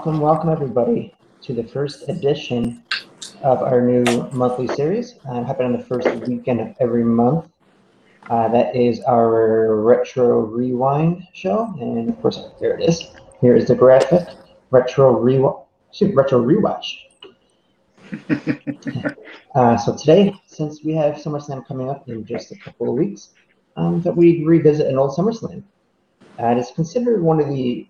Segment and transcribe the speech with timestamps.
[0.00, 2.82] welcome, welcome everybody to the first edition
[3.42, 5.16] of our new monthly series.
[5.28, 7.50] Uh, happening on the first weekend of every month.
[8.30, 13.08] Uh, that is our retro rewind show, and of course, there it is.
[13.42, 14.26] Here is the graphic
[14.70, 15.66] retro rewind,
[16.14, 16.96] retro rewatch.
[19.54, 23.34] uh, so today, since we have SummerSlam coming up in just a couple of weeks,
[23.76, 25.62] um, that we revisit an old SummerSlam.
[26.42, 27.86] Uh, it is considered one of the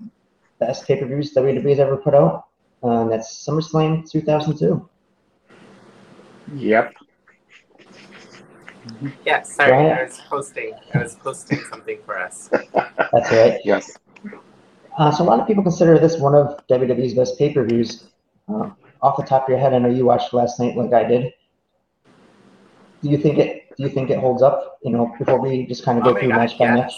[0.61, 2.47] best pay-per-views WWE's ever put out.
[2.83, 4.89] Uh, that's SummerSlam 2002.
[6.55, 6.95] Yep.
[9.25, 9.93] Yeah, sorry, Right.
[9.93, 10.73] I was posting.
[10.95, 12.49] I was posting something for us.
[13.13, 13.61] That's right.
[13.63, 13.97] Yes.
[14.99, 18.09] Uh, so a lot of people consider this one of WWE's best pay-per-views.
[18.49, 18.71] Uh,
[19.03, 21.33] off the top of your head, I know you watched last night like I did.
[23.03, 23.75] Do you think it?
[23.77, 24.79] Do you think it holds up?
[24.83, 26.95] You know, before we just kind of go Oh through God, match by match.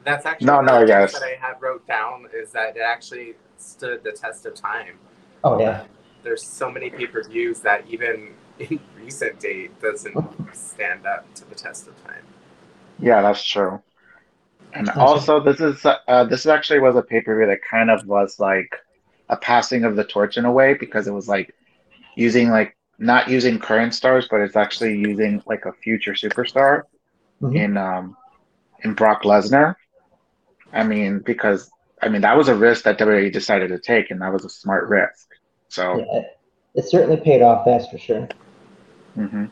[0.00, 0.04] Yes.
[0.04, 1.12] That's actually No, one no, of yes.
[1.12, 4.98] that I had wrote down is that it actually stood the test of time.
[5.44, 5.86] Oh yeah,
[6.22, 10.20] There's so many pay-per-views that even in recent date doesn't
[10.54, 12.24] stand up to the test of time.
[12.98, 13.82] Yeah, that's true.
[14.72, 15.00] And Awesome.
[15.00, 18.38] also, this is uh, this actually was a pay per view that kind of was
[18.40, 18.70] like
[19.28, 21.54] a passing of the torch in a way because it was like
[22.16, 26.84] using like not using current stars, but it's actually using like a future superstar
[27.40, 27.56] Mhm.
[27.56, 28.16] in um
[28.84, 29.76] in Brock Lesnar.
[30.72, 31.70] I mean, because
[32.02, 34.50] I mean that was a risk that WWE decided to take, and that was a
[34.50, 35.28] smart risk.
[35.68, 35.98] So.
[35.98, 36.22] yeah.
[36.74, 37.64] It, certainly paid off.
[37.64, 38.28] That's for sure.
[39.14, 39.46] hmm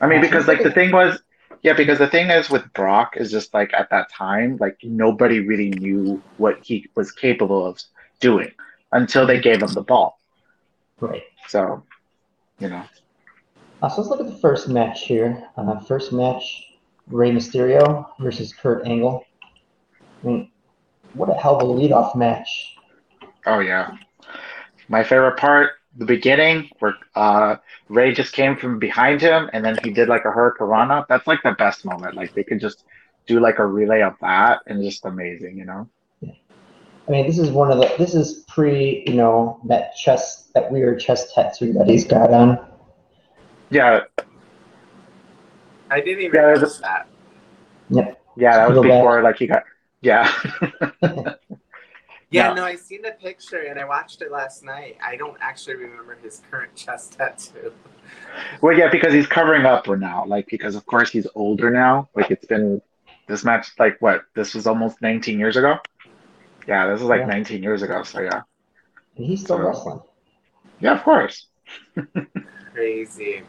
[0.00, 1.20] I mean, because like the thing was,
[1.62, 5.40] yeah, because the thing is with Brock is just like at that time, like nobody
[5.40, 7.82] really knew what he was capable of
[8.20, 8.52] doing
[8.92, 10.18] until they gave him the ball.
[11.00, 11.22] Right.
[11.48, 11.84] So,
[12.58, 12.84] you know,
[13.82, 15.48] Uh, so let's look at the first match here.
[15.56, 16.74] Uh, first match,
[17.08, 19.24] Rey Mysterio versus Kurt Angle.
[20.22, 20.50] I mean,
[21.14, 22.76] what a hell of a leadoff match.
[23.46, 23.96] oh yeah,
[24.88, 27.56] my favorite part, the beginning where uh
[27.88, 31.06] Rey just came from behind him and then he did like a hurricanrana.
[31.08, 32.14] That's like the best moment.
[32.14, 32.84] Like they could just
[33.26, 35.88] do like a relay of that and just amazing, you know.
[36.22, 37.90] I mean, this is one of the.
[37.96, 42.58] This is pre, you know, that chest, that weird chest tattoo that he's got on.
[43.70, 44.00] Yeah,
[45.90, 47.06] I didn't even Yeah, notice that's-
[47.90, 48.18] that.
[48.36, 48.90] yeah, that was Go back.
[48.92, 49.62] before like he got
[50.00, 50.32] yeah.
[52.30, 52.54] Yeah, No.
[52.56, 54.98] no, I seen the picture and I watched it last night.
[55.02, 57.72] I don't actually remember his current chest tattoo.
[58.60, 60.26] Well, yeah, because he's covering up for now.
[60.26, 62.10] Like, because of course he's older now.
[62.14, 62.82] Like, it's been
[63.28, 63.68] this match.
[63.78, 64.24] Like, what?
[64.34, 65.78] This was almost 19 years ago.
[66.66, 67.26] Yeah, this was like Yeah.
[67.28, 68.02] 19 years ago.
[68.02, 68.42] So yeah,
[69.16, 70.00] And he's still So- wrestling.
[70.80, 71.46] yeah, of course.
[72.74, 73.42] Crazy.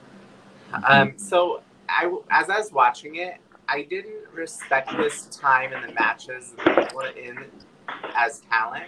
[0.87, 3.39] Um, so I, as I was watching it,
[3.71, 6.55] I didn't respect this time in the matches
[7.15, 7.37] in
[8.15, 8.85] as talent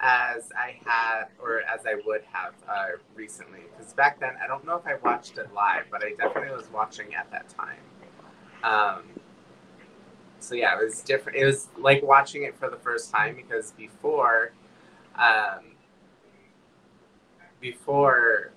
[0.00, 3.60] as I had or as I would have uh, recently.
[3.76, 6.68] Because back then, I don't know if I watched it live, but I definitely was
[6.72, 7.78] watching at that time.
[8.62, 9.04] Um,
[10.40, 11.38] so yeah, it was different.
[11.38, 14.52] It was like watching it for the first time because before,
[15.16, 15.72] um,
[17.60, 18.52] before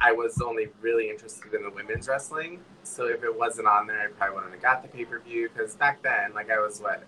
[0.00, 2.60] I was only really interested in the women's wrestling.
[2.90, 5.48] So if it wasn't on there, I probably wouldn't have got the pay per view.
[5.48, 7.04] Because back then, like I was what,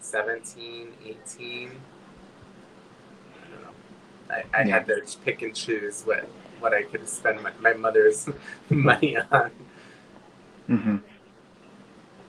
[0.00, 1.70] 17, 18?
[3.34, 4.44] I don't know.
[4.54, 6.28] I, I had to pick and choose what,
[6.60, 8.28] what I could spend my, my mother's
[8.70, 9.50] money on.
[10.66, 10.96] hmm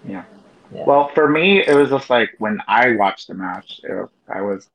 [0.08, 0.24] Yeah.
[0.74, 0.84] Yeah.
[0.88, 4.68] Well, for me, it was just like when I watched the match, it, I was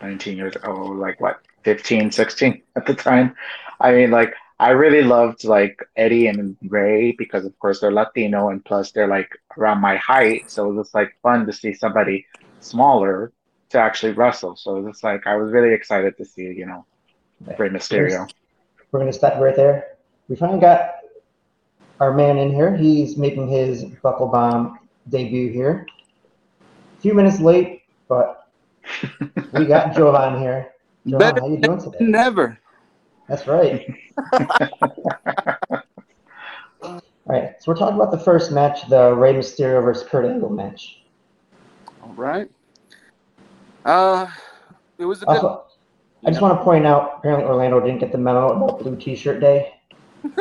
[0.00, 3.34] 19 years old, like what, 15, 16 at the time.
[3.80, 8.48] I mean, like, I really loved like Eddie and Rey because, of course, they're Latino
[8.48, 10.50] and plus they're like around my height.
[10.50, 12.26] So it was just like fun to see somebody
[12.60, 13.32] smaller
[13.70, 14.56] to actually wrestle.
[14.56, 16.84] So it was like, I was really excited to see, you know,
[17.56, 18.28] Rey Mysterio.
[18.90, 19.96] We're going to stop right there.
[20.28, 20.96] We finally got
[22.00, 22.76] our man in here.
[22.76, 24.76] He's making his Bucklebomb
[25.08, 25.86] debut here.
[26.98, 28.48] A few minutes late, but
[29.52, 30.72] we got Jovan here.
[31.06, 31.98] Jovan, Better how you doing today?
[32.00, 32.58] Never.
[33.28, 33.86] That's right.
[36.82, 40.48] All right, so we're talking about the first match, the Rey Mysterio versus Kurt Angle
[40.48, 41.02] match.
[42.02, 42.48] All right.
[43.84, 44.26] Uh,
[44.96, 45.36] it was a good.
[45.36, 45.64] Also,
[46.24, 49.40] I just want to point out, apparently Orlando didn't get the memo about Blue T-shirt
[49.40, 49.74] day.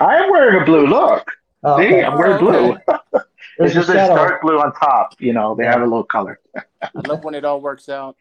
[0.00, 1.26] I am wearing a blue look.
[1.64, 2.04] Oh, See, okay.
[2.04, 2.76] I'm wearing blue.
[3.58, 4.14] There's It's just a shadow.
[4.16, 5.14] dark blue on top.
[5.18, 6.40] You know, they have a little color.
[6.56, 8.16] I love when it all works out.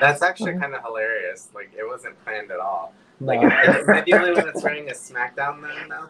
[0.00, 1.48] That's actually kind of hilarious.
[1.54, 2.92] Like, it wasn't planned at all.
[3.20, 3.48] Like, No.
[3.48, 6.08] am I the only one that's wearing a SmackDown then now?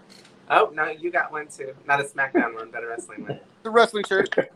[0.48, 1.74] Oh, no, you got one too.
[1.86, 3.40] Not a SmackDown one, but a wrestling one.
[3.62, 4.34] The wrestling shirt.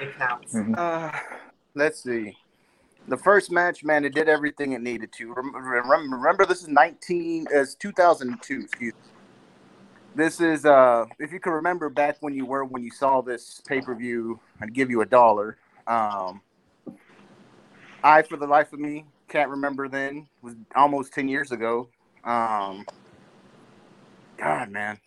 [0.00, 0.52] It counts.
[0.54, 0.76] Mhm.
[0.76, 1.16] Uh,
[1.76, 2.36] let's see.
[3.06, 5.32] the first match, man, it did everything it needed to.
[5.32, 5.54] Rem-
[5.88, 8.98] rem- Remember, this is 19, as 2002, excuse me.
[10.16, 13.60] This is, uh, if you can remember back when you were, when you saw this
[13.68, 15.58] pay per view, I'd give you a dollar.
[15.86, 16.40] Um,
[18.04, 20.18] I, for the life of me, can't remember then.
[20.18, 21.88] It was almost 10 years ago.
[22.22, 22.84] Um,
[24.36, 24.98] God, man.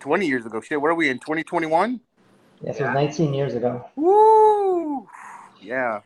[0.00, 0.62] 20 years ago.
[0.62, 2.00] Shit, where are we in 2021?
[2.62, 2.86] Yes, it Yeah.
[2.86, 3.84] was 19 years ago.
[3.94, 5.06] Woo!
[5.60, 6.00] Yeah.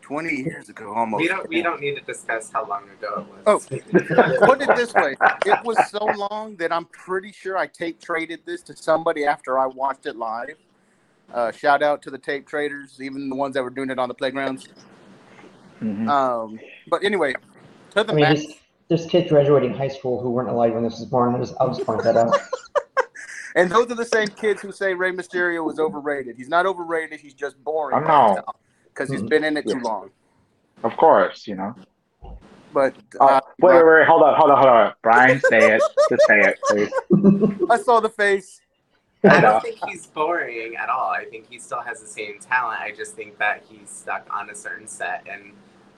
[0.00, 1.22] 20 years ago almost.
[1.22, 3.46] We don't we don't need to discuss how long ago it was.
[3.46, 4.38] Oh, was.
[4.44, 5.14] put it this way
[5.46, 9.58] it was so long that i'm pretty sure i tape traded this to somebody after
[9.58, 10.56] i watched it live
[11.32, 14.08] uh, shout out to the tape traders even the ones that were doing it on
[14.08, 14.68] the playgrounds
[15.82, 16.08] Mhm.
[16.08, 16.58] um,
[16.88, 17.34] but anyway
[17.90, 18.54] to the I mean, match there's,
[18.88, 21.34] there's kids graduating high school who weren't alive when this was born.
[21.34, 22.34] I'll just, I'll just point that out.
[23.56, 26.36] and those are the same kids who say Rey Mysterio is overrated.
[26.36, 27.20] He's not overrated.
[27.20, 28.02] He's just boring.
[28.04, 28.44] Oh, no.
[28.86, 30.10] because he's been in it too long.
[30.84, 31.74] Of course, you know.
[32.72, 34.92] But Uh, uh, wait, wait, wait, hold on, hold on, hold on.
[35.02, 35.82] Brian, say it.
[36.08, 37.62] Just say it, please.
[37.70, 38.60] I saw the face.
[39.24, 41.10] I don't think he's boring at all.
[41.10, 42.80] I think he still has the same talent.
[42.80, 45.52] I just think that he's stuck on a certain set and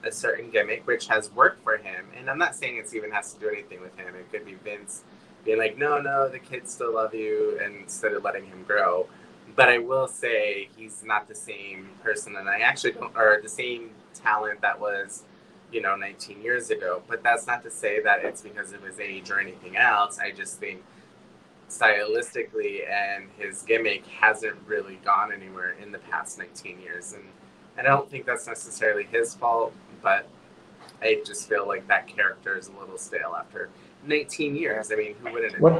[0.05, 2.05] a certain gimmick, which has worked for him.
[2.17, 4.15] And I'm not saying it's even has to do anything with him.
[4.15, 5.03] It could be Vince
[5.43, 9.07] being like, no, no, the kids still love you, and instead of letting him grow.
[9.55, 13.49] But I will say he's not the same person, and I actually don't, or the
[13.49, 15.23] same talent that was,
[15.71, 17.03] you know, 19 years ago.
[17.07, 20.19] But that's not to say that it's because of his age or anything else.
[20.19, 20.83] I just think
[21.69, 27.23] stylistically and his gimmick hasn't really gone anywhere in the past 19 years and
[27.77, 29.73] I don't think that's necessarily his fault
[30.05, 30.25] but
[31.01, 33.69] I just feel like that character is a little stale after
[34.05, 35.73] 19 years I mean who wouldn't What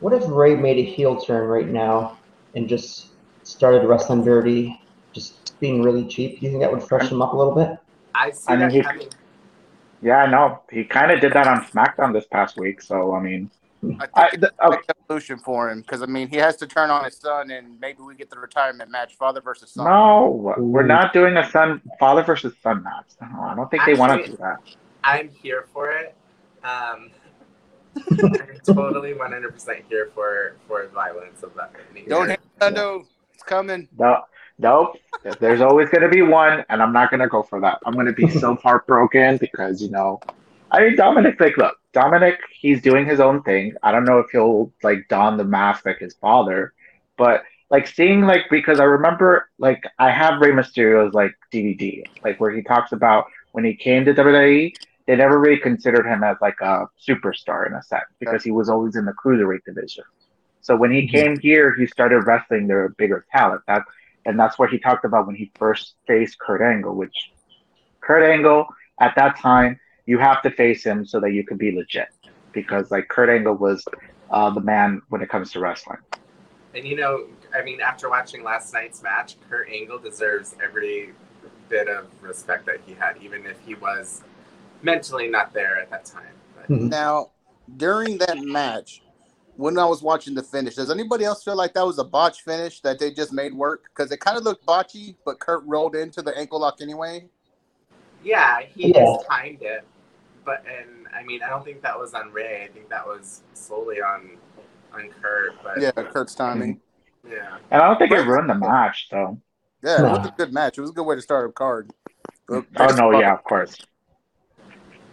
[0.00, 2.18] what if Rey made a heel turn right now
[2.56, 3.10] and just
[3.42, 4.80] started wrestling dirty,
[5.12, 6.40] just being really cheap?
[6.40, 7.78] Do you think that would freshen him up a little bit?
[8.14, 9.08] I see I mean, that he-
[10.02, 10.62] Yeah, I know.
[10.70, 12.80] He kind of did that on SmackDown this past week.
[12.80, 13.50] So, I mean,
[13.82, 16.36] I think I, it's th- a okay, big evolution for him because I mean he
[16.36, 19.70] has to turn on his son and maybe we get the retirement match, father versus
[19.72, 19.86] son.
[19.86, 23.06] no, we're not doing a son, father versus son match.
[23.22, 24.58] No, I don't think they want to Actually- do that.
[25.02, 26.14] I'm here for it
[26.62, 27.10] um
[28.10, 32.08] I'm totally 100% here for for violence of that nature.
[32.10, 33.06] Don't hit Nando.
[33.34, 33.88] It's coming.
[33.98, 34.22] No,
[34.58, 34.96] nope.
[35.40, 37.78] There's always going to be one, and I'm not going to go for that.
[37.84, 40.20] I'm going to be so heartbroken because you know,
[40.70, 41.40] I mean, Dominic.
[41.40, 43.74] Like, look, Dominic, he's doing his own thing.
[43.82, 46.72] I don't know if he'll like don the mask like his father,
[47.16, 52.40] but like seeing like because I remember like I have Rey Mysterio's like DVD, like
[52.40, 54.76] where he talks about when he came to WWE.
[55.06, 58.68] They never really considered him as like a superstar in a sense because he was
[58.68, 60.04] always in the cruiserweight division.
[60.60, 61.08] So when he Mhm.
[61.08, 63.62] came here, he started wrestling their bigger talent.
[63.66, 63.82] That
[64.24, 67.30] and that's what he talked about when he first faced Kurt Angle, which
[68.02, 68.66] Kurt Angle
[69.00, 72.08] at that time you have to face him so that you can be legit
[72.52, 73.84] because like Kurt Angle was
[74.30, 75.98] uh, the man when it comes to wrestling.
[76.74, 81.10] And you know, I mean, after watching last night's match, Kurt Angle deserves every
[81.68, 84.22] bit of respect that he had, even if he was
[84.82, 86.34] mentally not there at that time.
[86.56, 86.88] But Mhm.
[86.88, 87.30] Now,
[87.76, 89.02] during that match,
[89.56, 92.42] when I was watching the finish, does anybody else feel like that was a botch
[92.42, 93.84] finish that they just made work?
[93.84, 97.28] Because it kind of looked botchy, but Kurt rolled into the ankle lock anyway.
[98.22, 99.04] Yeah, he Yeah.
[99.04, 99.84] just timed it.
[100.44, 102.64] But and I mean, I don't think that was on Rey.
[102.64, 104.38] I think that was solely on
[104.92, 105.62] on Kurt.
[105.62, 106.80] But Yeah, Kurt's timing.
[107.28, 107.58] yeah.
[107.70, 109.40] And I don't think it ruined the match, though.
[109.82, 110.76] Yeah, it was a good match.
[110.76, 111.90] It was a good way to start a card.
[112.50, 112.64] Oh
[112.96, 113.76] no, yeah, of course.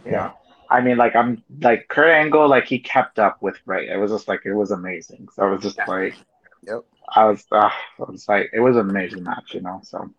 [0.06, 0.32] Yeah.
[0.70, 3.88] I mean, like I'm like Kurt Angle, like he kept up with Rey.
[3.90, 5.28] It was just like it was amazing.
[5.34, 5.86] So I was just Yeah.
[5.86, 6.16] like,
[6.64, 6.84] Yep.
[7.16, 9.80] I was, uh, I was like, it was an amazing match, you know.
[9.84, 10.10] So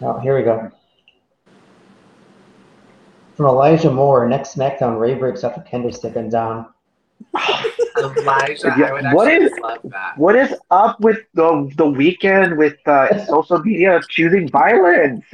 [0.00, 0.70] Oh, here we go.
[3.34, 6.66] From Elijah Moore, next SmackDown, Rey breaks up with Kendo sticking down.
[7.98, 10.16] Elijah, Yeah, I would what actually is- love that.
[10.18, 15.24] what is up with the the weekend with uh, social media choosing violence?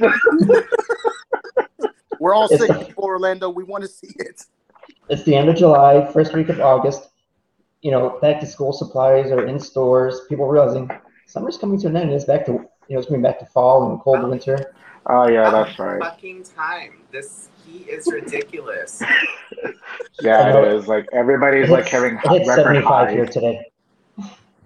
[2.19, 3.49] We're all It's- sick for Orlando.
[3.49, 4.41] We want to see it.
[5.09, 7.09] It's the end of July, first week of August.
[7.81, 10.21] You know, back to school supplies are in stores.
[10.27, 10.89] People realizing
[11.27, 12.11] summer's coming to an end.
[12.11, 14.29] It's back to you know, it's coming back to fall and cold Oh.
[14.29, 14.73] winter.
[15.07, 15.99] oh yeah, About that's right.
[16.01, 16.99] Fucking time.
[17.11, 19.01] This heat is ridiculous.
[20.21, 20.87] Yeah, it is.
[20.87, 23.69] Like everybody's like having it hit record 75 here today.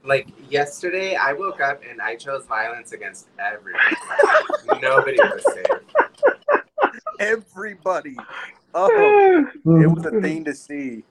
[0.06, 3.96] like yesterday, I woke up and I chose violence against everybody.
[4.80, 5.66] Nobody was safe.
[7.20, 8.16] Everybody.
[8.76, 11.04] Oh, it was a thing to see.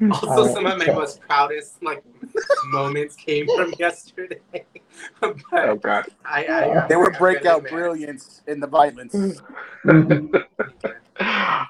[0.12, 2.02] Also, Alright, some of my so- most proudest like
[2.66, 4.40] moments came from yesterday.
[5.20, 6.06] but Oh god.
[6.24, 9.14] I, I, They were I'm breakout brilliance in the violence.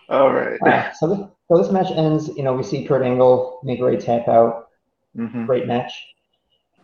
[0.09, 0.61] All right.
[0.63, 1.19] Uh, so, this,
[1.49, 2.29] so this match ends.
[2.37, 4.69] You know, we see Kurt Angle make Rey tap out.
[5.17, 5.47] Mhm.
[5.47, 5.93] Great match.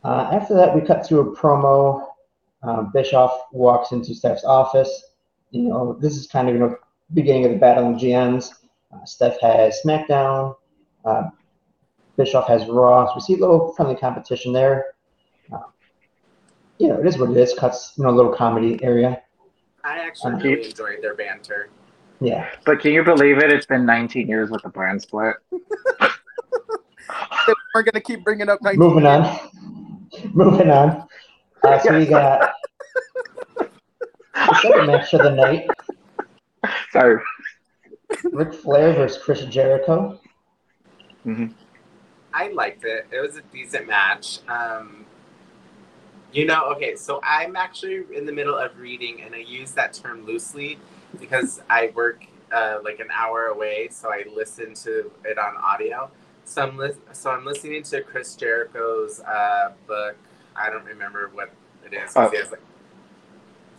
[0.05, 2.07] Uh, after that, we cut through a promo.
[2.63, 5.05] Uh, Bischoff walks into Steph's office.
[5.51, 6.77] You know, this is kind of you know
[7.15, 8.51] beginning of the battle of GMs.
[8.93, 10.57] Uh, Steph has SmackDown.
[11.07, 11.31] Uh,
[12.17, 13.07] Bischoff has Raw.
[13.07, 14.87] So we see a little friendly competition there.
[15.53, 15.59] Uh,
[16.79, 17.55] you know, it is what it is.
[17.55, 19.23] Cuts you know a little comedy area.
[19.85, 21.69] I actually Um, really enjoyed their banter.
[22.21, 22.49] Yeah.
[22.65, 23.53] But can you believe it?
[23.53, 25.37] It's been 19 years with the brand split.
[27.75, 29.39] We're gonna keep bringing up 19 Moving on.
[30.33, 31.07] Moving on.
[31.63, 32.53] Uh, so we got
[33.59, 33.69] the
[34.63, 35.69] second match of the night.
[36.91, 37.23] Sorry.
[38.33, 40.19] Ric Flair versus Chris Jericho.
[41.27, 41.47] Hmm
[42.35, 43.07] I liked it.
[43.13, 44.41] It was a decent match.
[44.49, 45.07] Um,
[46.33, 49.95] you know, okay, so I'm actually in the middle of reading, and I use that
[49.95, 50.79] term loosely
[51.21, 56.11] because I work uh, like an hour away, so I listen to it on audio.
[56.45, 60.17] So I'm lis- so I'm listening to Chris Jericho's uh, book.
[60.57, 61.53] I don't remember what
[61.87, 62.15] it is.
[62.31, 62.63] he has, like,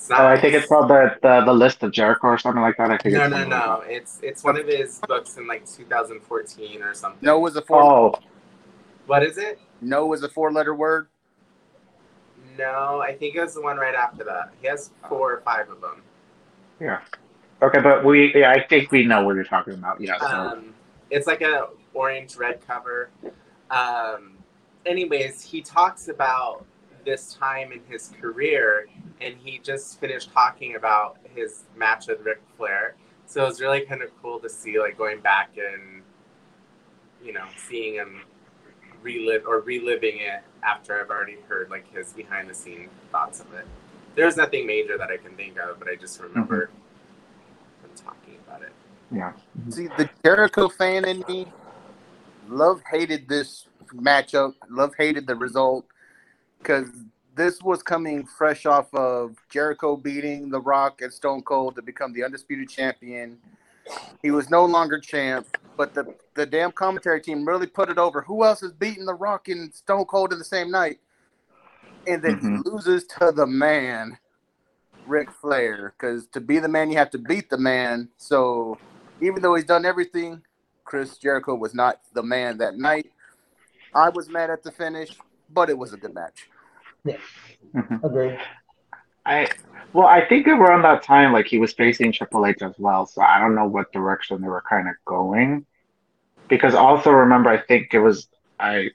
[0.09, 0.21] not.
[0.21, 2.91] Oh, I think it's called the, the the list of Jericho or something like that.
[2.91, 3.15] I think.
[3.15, 3.83] No, it's no, something like no.
[3.87, 7.19] It's it's one of his books in like 2014 or something.
[7.21, 7.67] No was a that.
[7.67, 7.83] four.
[7.83, 8.15] Oh,
[9.05, 9.59] What is it?
[9.81, 11.07] No was a four-letter word.
[12.57, 14.51] No, I think it was the one right after that.
[14.61, 16.01] He has four or five of them.
[16.79, 17.01] yeah.
[17.61, 19.99] Okay, but we yeah, I think we know what you're talking about.
[19.99, 20.19] Yeah.
[20.19, 20.25] So.
[20.27, 20.73] Um,
[21.09, 23.09] it's like a orange red cover.
[23.71, 24.37] Um,
[24.85, 26.65] anyways, he talks about
[27.03, 28.87] this time in his career,
[29.21, 32.95] and he just finished talking about his match with Ric Flair.
[33.25, 36.01] So it was really kind of cool to see, like going back and
[37.23, 38.21] you know seeing him
[39.01, 43.53] relive or reliving it after I've already heard like his behind the scene thoughts of
[43.53, 43.65] it.
[44.15, 46.29] There's nothing major that I can think of, but I just mm-hmm.
[46.29, 46.69] remember
[47.83, 48.71] him talking about it.
[49.11, 49.33] yeah.
[49.59, 49.71] Mm-hmm.
[49.71, 51.47] See, the Jericho fan in me
[52.49, 55.85] love hated this matchup, love hated the result
[56.59, 56.89] because
[57.37, 62.11] this was coming fresh off of Jericho beating The Rock and Stone Cold to become
[62.11, 63.37] the undisputed champion.
[64.23, 65.45] He was no longer champ,
[65.77, 68.21] but the, the damn commentary team really put it over.
[68.23, 70.99] Who else is beating The Rock and Stone Cold in the same night?
[72.07, 72.63] And then Mhm.
[72.63, 74.17] he loses to the man,
[75.05, 75.93] Ric Flair.
[75.97, 78.09] Because to be the man, you have to beat the man.
[78.17, 78.79] So
[79.21, 80.43] even though he's done everything,
[80.85, 83.11] Chris Jericho was not the man that night.
[83.93, 85.11] I was mad at the finish,
[85.49, 86.49] but it was a good match.
[87.73, 88.03] Mhm.
[88.03, 88.37] Agree.
[89.25, 89.49] I
[89.93, 93.21] well, I think around that time, like he was facing Triple H as well, so
[93.21, 95.65] I don't know what direction they were kind of going.
[96.49, 98.27] Because also remember, I think it was
[98.59, 98.91] I.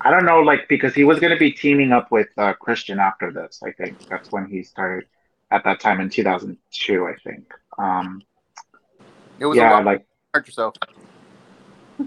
[0.00, 3.00] I don't know, like because he was going to be teaming up with uh, Christian
[3.00, 3.60] after this.
[3.64, 5.08] I think that's when he started
[5.50, 7.06] at that time in 2002.
[7.06, 7.52] I think.
[7.78, 8.22] Um,
[9.40, 10.74] It was yeah, lot like hurt yourself.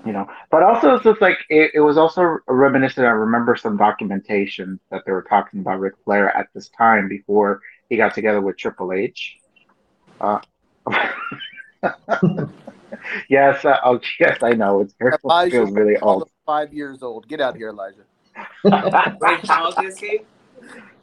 [0.06, 3.56] You know but also it's just like it, it was also a reminiscent i remember
[3.56, 8.14] some documentation that they were talking about Ric Flair at this time before he got
[8.14, 9.38] together with Triple H
[10.22, 10.40] uh,
[13.30, 17.28] yes uh, oh yes i know it's it Elijah feels really old five years old.
[17.28, 18.04] Get out of here, Elijah.
[19.22, 20.22] Wait, how old is he?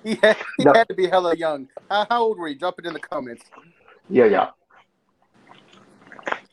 [0.05, 0.73] He had, he No.
[0.75, 1.69] had to be hella young.
[1.91, 2.55] How, how old were you?
[2.55, 3.45] Drop it in the comments.
[4.09, 4.49] yeah yeah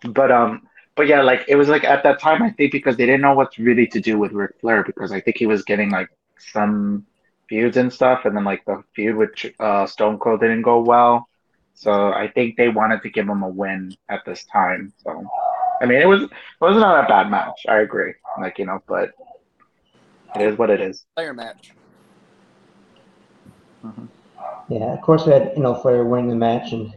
[0.04, 0.62] but um
[0.96, 3.34] but yeah like it was like at that time i think because they didn't know
[3.34, 7.06] what really to do with Ric Flair because i think he was getting like some
[7.50, 11.28] feuds and stuff and then like the feud with uh stone cold didn't go well.
[11.74, 15.24] So i think they wanted to give him a win at this time so.
[15.82, 18.82] I mean it was it was not a bad match i agree like you know
[18.88, 19.12] but
[20.36, 21.06] it is what it is.
[21.16, 21.72] Player match.
[24.68, 26.92] Yeah, of course we had you know Flair winning the match and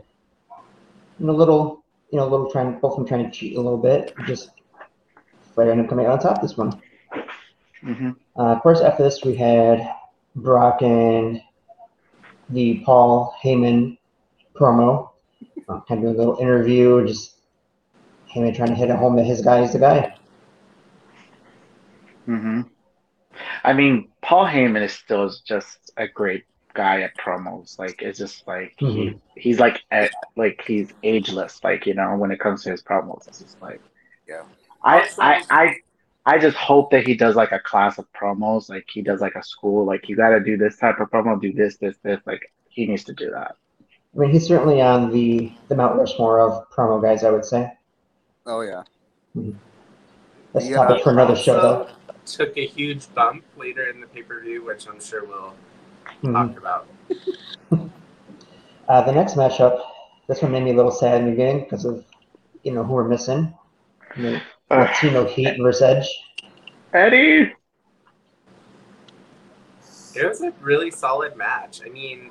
[1.19, 3.61] you know little you know a little trying both of them trying to cheat a
[3.61, 4.15] little bit.
[4.27, 4.51] Just
[5.55, 6.81] Flair ended up coming out on top this one.
[7.83, 9.95] hmm Uh, of course, after this we had
[10.37, 11.41] Brock and
[12.51, 13.99] the Paul Heyman
[14.55, 15.11] promo.
[15.69, 17.37] Uh, kind of a little interview, just
[18.35, 20.15] Heyman trying to hit it home that his guy is the guy.
[22.27, 22.63] hmm
[23.65, 26.45] I mean, Paul Heyman is still just a great
[26.79, 27.77] guy at promos.
[27.77, 29.19] Like, it's just like he mm-hmm.
[29.35, 31.63] he's like at, like he's ageless.
[31.65, 33.81] Like you know, when it comes to his promos, it's just like
[34.29, 34.45] Yeah.
[34.83, 35.65] I I I
[36.25, 38.71] I just hope that he does like a class of promos.
[38.71, 39.85] Like he does like a school.
[39.85, 42.21] Like you got to do this type of promo, do this, this, this.
[42.27, 43.57] Like he needs to do that.
[44.15, 47.73] I mean, he's certainly on the the Mount Rushmore of promo guys, I would say.
[48.47, 48.85] Oh yeah.
[49.37, 49.59] Mm-hmm.
[50.53, 50.77] That's Yeah.
[50.77, 51.89] topic for another show, though.
[52.25, 55.55] Took a huge bump later in the pay per view, which I'm sure we'll
[56.23, 56.33] Mhm.
[56.33, 56.87] talk about.
[58.89, 59.83] Uh, the next matchup,
[60.29, 62.03] this one made me a little sad in the beginning because of,
[62.63, 63.53] you know, who we're missing.
[64.17, 64.89] You know, Ugh.
[64.89, 66.09] Latino Heat versus Edge.
[66.95, 67.53] Eddie.
[70.15, 71.83] It was a really solid match.
[71.85, 72.31] I mean,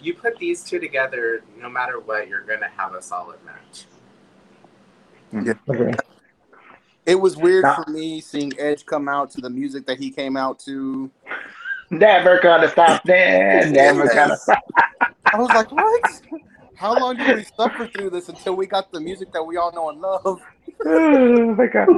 [0.00, 3.84] you put these two together, no matter what, you're gonna have a solid match.
[5.68, 5.92] Agree.
[7.04, 7.82] It was weird Nah.
[7.84, 11.10] for me seeing Edge come out to the music that he came out to.
[11.90, 13.66] Never gonna stop there.
[13.66, 14.58] Never gonna stop.
[15.32, 16.22] I was like, what?
[16.76, 19.72] How long did we suffer through this until we got the music that we all
[19.72, 20.40] know and love?
[20.86, 21.88] Oh my god.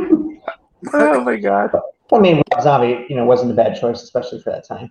[0.95, 1.71] Oh my god.
[2.13, 4.91] I mean, Rob Zombie, you know, wasn't a bad choice, especially for that time.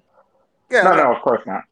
[0.70, 1.64] Yeah, No, no, of course not.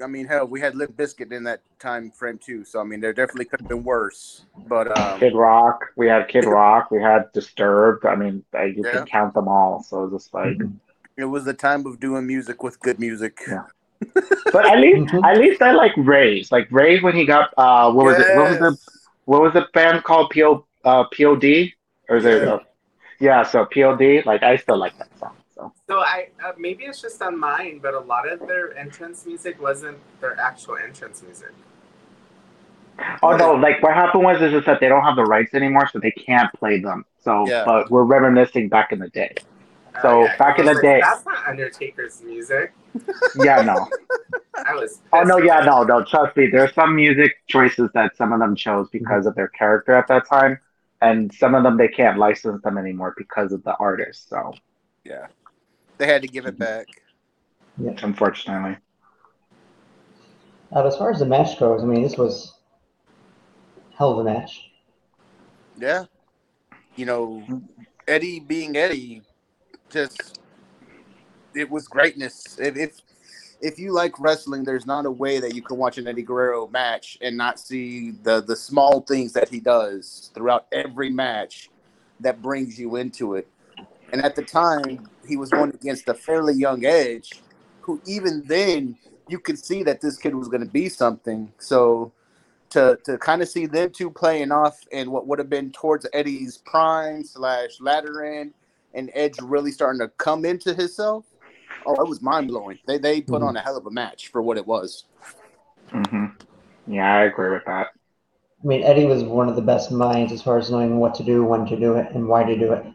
[0.00, 2.64] I mean, hell, we had Limp Bizkit in that time frame too.
[2.64, 4.44] So I mean, there definitely could have been worse.
[4.68, 5.86] But um, Kid Rock.
[5.96, 6.90] We had Kid Rock.
[6.90, 8.06] We had Disturbed.
[8.06, 8.98] I mean, uh, you Yeah.
[8.98, 9.82] can count them all.
[9.82, 10.58] So it's just like,
[11.16, 13.38] it was the time of doing music with good music.
[13.48, 13.64] Yeah.
[14.52, 15.24] but at least, Mhm.
[15.24, 16.52] at least I like Rey's.
[16.52, 18.36] Like Rey when he got uh, what was it?
[18.36, 18.76] What was the
[19.24, 20.30] what was the band called?
[20.30, 20.64] P.O.
[20.84, 21.74] Uh, P.O.D.
[22.08, 22.42] Or is it?
[22.42, 22.52] Yeah.
[22.54, 22.58] Uh,
[23.20, 23.42] yeah.
[23.42, 24.22] So P.O.D.
[24.24, 25.34] Like I still like that song.
[25.54, 29.24] So So I uh, maybe it's just on mine, but a lot of their entrance
[29.26, 31.52] music wasn't their actual entrance music.
[33.22, 35.88] oh no, like what happened was is just that they don't have the rights anymore,
[35.90, 37.04] so they can't play them.
[37.20, 37.64] So, Yeah.
[37.64, 39.34] but we're reminiscing back in the day.
[39.98, 42.72] Uh, So, yeah, back in was the day- that's not Undertaker's music.
[43.34, 43.86] Yeah, no.
[44.64, 45.00] I was.
[45.12, 46.02] Oh no, yeah, no, no.
[46.04, 49.92] Trust me, there's some music choices that some of them chose because of their character
[49.92, 50.58] at that time,
[51.02, 54.28] and some of them they can't license them anymore because of the artist.
[54.28, 54.54] So
[55.04, 55.26] Yeah,
[55.98, 56.86] they had to give it back.
[57.78, 58.78] Yeah, unfortunately,
[60.72, 62.54] Uh, as far as the match goes, I mean, this was
[63.96, 64.70] hell of a match.
[65.76, 66.04] Yeah,
[66.96, 67.44] you know,
[68.08, 69.22] Eddie being Eddie,
[69.90, 70.40] just
[71.54, 72.58] it was greatness.
[72.58, 73.00] If if
[73.60, 76.68] if you like wrestling, there's not a way that you can watch an Eddie Guerrero
[76.68, 81.70] match and not see the the small things that he does throughout every match
[82.20, 83.48] that brings you into it.
[84.12, 87.32] And at the time, he was going against a fairly young Edge,
[87.80, 88.96] who even then
[89.28, 91.52] you could see that this kid was going to be something.
[91.58, 92.12] So
[92.70, 96.06] to to kind of see them two playing off in what would have been towards
[96.12, 98.52] Eddie's prime slash latter end,
[98.96, 101.26] and Edge really starting to come into himself.
[101.84, 102.78] Oh, it was mind blowing.
[102.86, 103.48] They they put Mhm.
[103.48, 105.04] on a hell of a match for what it was.
[105.90, 106.26] hmm
[106.88, 107.88] yeah, I agree with that.
[108.62, 111.22] I mean, Eddie was one of the best minds as far as knowing what to
[111.22, 112.86] do, when to do it, and why to do it.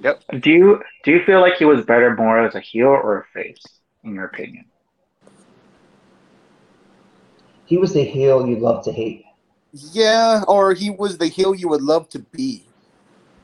[0.00, 0.22] Yep.
[0.40, 3.24] Do you do you feel like he was better more as a heel or a
[3.32, 3.62] face,
[4.02, 4.64] in your opinion?
[7.66, 9.24] He was the heel you love to hate.
[9.72, 12.66] Yeah, or he was the heel you would love to be.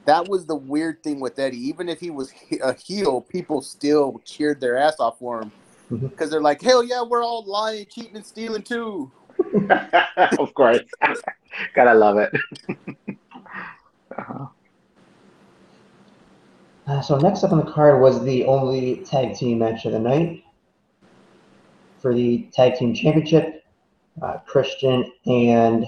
[0.09, 1.69] That was the weird thing with Eddie.
[1.69, 5.53] Even if he was a heel, people still cheered their ass off for him
[5.91, 9.13] because they're like, "Hell yeah, we're all lying, cheating, and stealing too."
[10.39, 10.81] of course,
[11.75, 12.33] gotta love it.
[14.17, 14.47] uh-huh.
[16.87, 19.99] Uh, so next up on the card was the only tag team match of the
[19.99, 20.43] night
[21.99, 23.63] for the tag team championship.
[24.23, 25.85] Uh, Christian and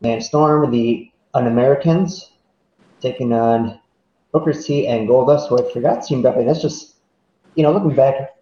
[0.00, 2.31] Lance Storm, the Un-Americans,
[3.02, 3.78] taking on
[4.32, 6.96] Booker T and Goldust, who I forgot teamed up, and that's just,
[7.54, 8.36] you know, looking back,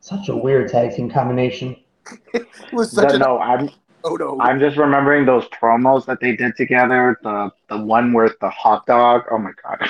[0.00, 1.76] such a weird tag team combination.
[2.32, 3.70] It was such No, an no, I'm
[4.04, 4.38] oh no.
[4.40, 7.18] I'm just remembering those promos that they did together.
[7.22, 9.22] The the one with the hot dog.
[9.30, 9.88] Oh my god!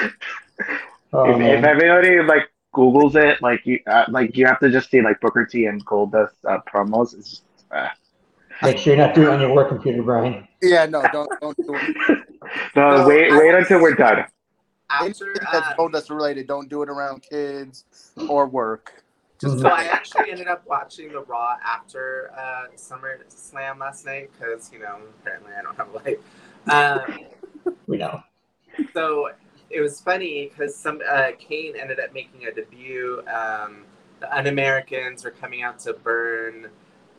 [1.12, 4.90] Oh, if, if everybody like Google's it, like you uh, like you have to just
[4.90, 7.16] see like Booker T and Goldust uh, promos.
[7.16, 7.88] It's just, uh,
[8.62, 10.46] Make sure you're not doing it on your work computer, Brian.
[10.62, 11.96] Yeah, no, don't don't do it.
[12.76, 14.24] no, No, wait I wait until we're done.
[14.90, 17.84] After, Anything uh, that's told us related, don't do it around kids
[18.28, 19.04] or work.
[19.40, 24.30] Just So I actually ended up watching the Raw after uh, Summer Slam last night
[24.32, 26.18] because you know apparently I don't have a life.
[26.68, 28.20] Um, We know.
[28.92, 29.30] so
[29.70, 33.22] it was funny because some uh, Kane ended up making a debut.
[33.28, 33.84] Um,
[34.20, 36.68] the Un-Americans were coming out to burn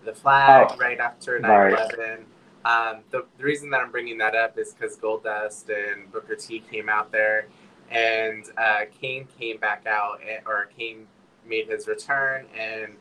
[0.06, 1.76] the flag Oh, right after right.
[1.78, 2.24] 9/11.
[2.66, 6.60] Um, the, the reason that I'm bringing that up is because Goldust and Booker T
[6.60, 7.48] came out there,
[7.90, 11.08] and uh, Kane came back out, and, or Kane
[11.48, 12.94] made his return and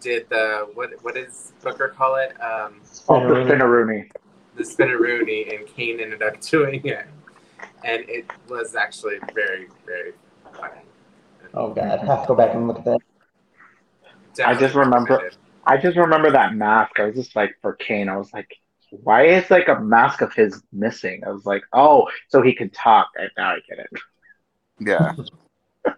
[0.00, 2.30] did the what what does Booker call it?
[2.40, 3.48] Um, Oh, the Spinneroonie.
[3.48, 4.10] Spinneroonie.
[4.56, 7.06] the Spinneroonie, and Kane ended up doing it,
[7.84, 10.12] and it was actually very very
[10.54, 10.82] funny.
[11.54, 13.00] Oh God, I have to go back and look at that.
[14.44, 15.36] I just remember- recommended.
[15.68, 16.98] I just remember that mask.
[16.98, 18.08] I was just like for Kane.
[18.08, 18.50] I was like,
[18.90, 21.22] why is like a mask of his missing?
[21.26, 23.08] I was like, oh, so he can talk.
[23.16, 23.90] And now I get it.
[24.80, 25.14] Yeah.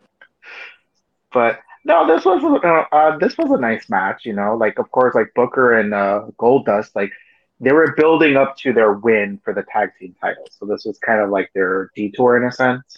[1.32, 4.26] But no, this was uh, uh, this was a nice match.
[4.26, 7.12] You know, like of course, like Booker and uh, Goldust, like
[7.60, 10.48] they were building up to their win for the tag team titles.
[10.58, 12.96] So this was kind of like their detour in a sense.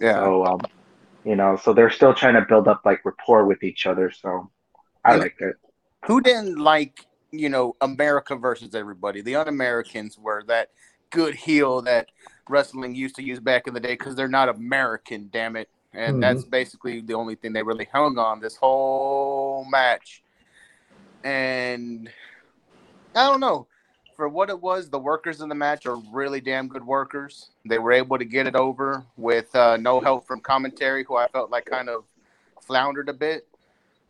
[0.00, 0.14] Yeah.
[0.20, 0.60] So um,
[1.24, 4.10] you know, so they're still trying to build up like rapport with each other.
[4.12, 4.50] So
[5.04, 5.56] I And- liked it.
[6.06, 9.22] Who didn't like, you know, America versus everybody?
[9.22, 10.70] The un Americans were that
[11.10, 12.08] good heel that
[12.48, 15.68] wrestling used to use back in the day because they're not American, damn it.
[15.92, 16.20] And Mhm.
[16.20, 20.22] that's basically the only thing they really hung on this whole match.
[21.22, 22.10] And
[23.14, 23.68] I don't know.
[24.16, 27.50] For what it was, the workers in the match are really damn good workers.
[27.64, 31.26] They were able to get it over with uh, no help from commentary, who I
[31.28, 32.04] felt like kind of
[32.60, 33.48] floundered a bit.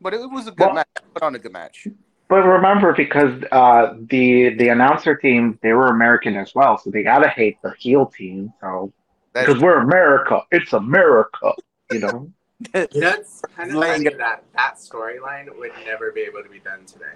[0.05, 0.89] But it was a good Well- match.
[1.15, 1.89] Put on a good match.
[2.29, 7.03] But remember, because uh, the the announcer team they were American as well, so they
[7.03, 8.53] gotta hate the heel team.
[8.61, 8.93] So
[9.35, 11.53] because we're America, it's America.
[11.91, 12.31] You know.
[12.75, 16.43] You know, it's kind of Laying funny it- that that storyline would never be able
[16.43, 17.15] to be done today.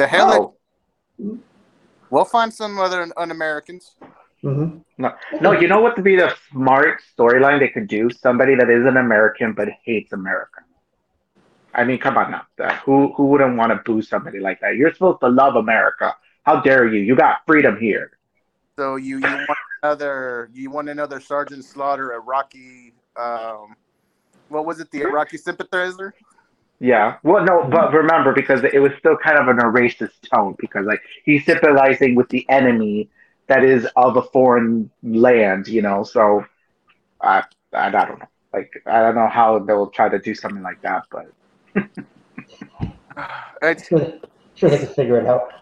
[0.00, 0.54] the hell.
[1.20, 1.38] Oh.
[2.10, 3.96] We'll find some other un Americans.
[4.42, 8.10] hmm No, you know what would be the smart storyline they could do?
[8.10, 10.60] Somebody that is an American but hates America.
[11.78, 12.42] I mean, come on now.
[12.58, 14.74] Uh, Who who wouldn't want to boo somebody like that?
[14.74, 16.14] You're supposed to love America.
[16.42, 17.00] How dare you?
[17.00, 18.18] You got freedom here.
[18.76, 22.94] So you you want another you want another Sergeant Slaughter, Rocky.
[23.16, 23.76] Um,
[24.48, 24.90] what was it?
[24.90, 26.14] The Iraqi sympathizer.
[26.80, 27.16] Yeah.
[27.22, 30.84] Well, no, but remember because it was still kind of an a racist tone because
[30.84, 33.08] like he's sympathizing with the enemy
[33.46, 36.02] that is of a foreign land, you know.
[36.02, 36.44] So
[37.20, 38.28] I I, I don't know.
[38.52, 41.30] Like I don't know how they'll try to do something like that, but
[43.62, 44.12] It's, Sure,
[44.54, 45.52] sure they could figure it out.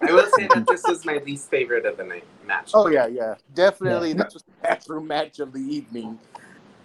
[0.00, 2.70] I will say that this was my least favorite of the night match.
[2.74, 4.10] oh yeah, yeah, definitely.
[4.10, 4.24] Yeah.
[4.24, 6.18] This was the bathroom match of the evening.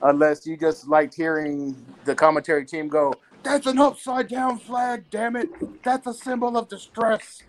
[0.02, 3.14] Unless you just liked hearing the commentary team go,
[3.44, 5.50] "That's an upside down flag, damn it!
[5.84, 7.44] That's a symbol of distress."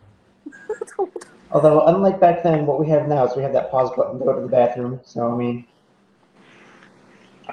[1.51, 4.25] Although, unlike back then, what we have now is we have that pause button to
[4.25, 5.01] go to the bathroom.
[5.03, 5.67] So, I mean,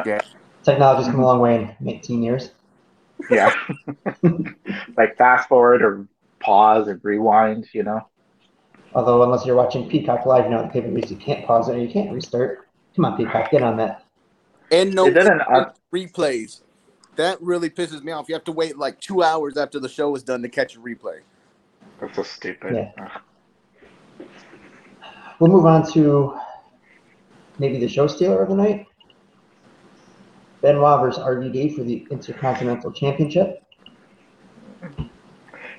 [0.06, 0.20] Yeah.
[0.64, 2.52] technology's come a long way in 18 years.
[3.30, 3.54] Yeah.
[4.98, 6.08] like fast forward or
[6.40, 8.08] pause or rewind, you know.
[8.94, 11.68] Although, unless you're watching Peacock Live, you know, the pay per views, you can't pause
[11.68, 12.68] it or you can't restart.
[12.96, 14.06] Come on, Peacock, get on that.
[14.72, 15.42] And no It didn't.
[15.42, 16.62] Uh, replays.
[17.18, 18.28] That really pisses me off.
[18.28, 20.80] You have to wait like two hours after the show is done to catch a
[20.80, 21.20] replay.
[22.00, 22.74] that's so stupid.
[22.74, 23.20] Yeah.
[25.40, 26.38] We'll move on to
[27.60, 28.88] maybe the show stealer of the night.
[30.66, 33.62] Benoit versus RVD for the Intercontinental Championship.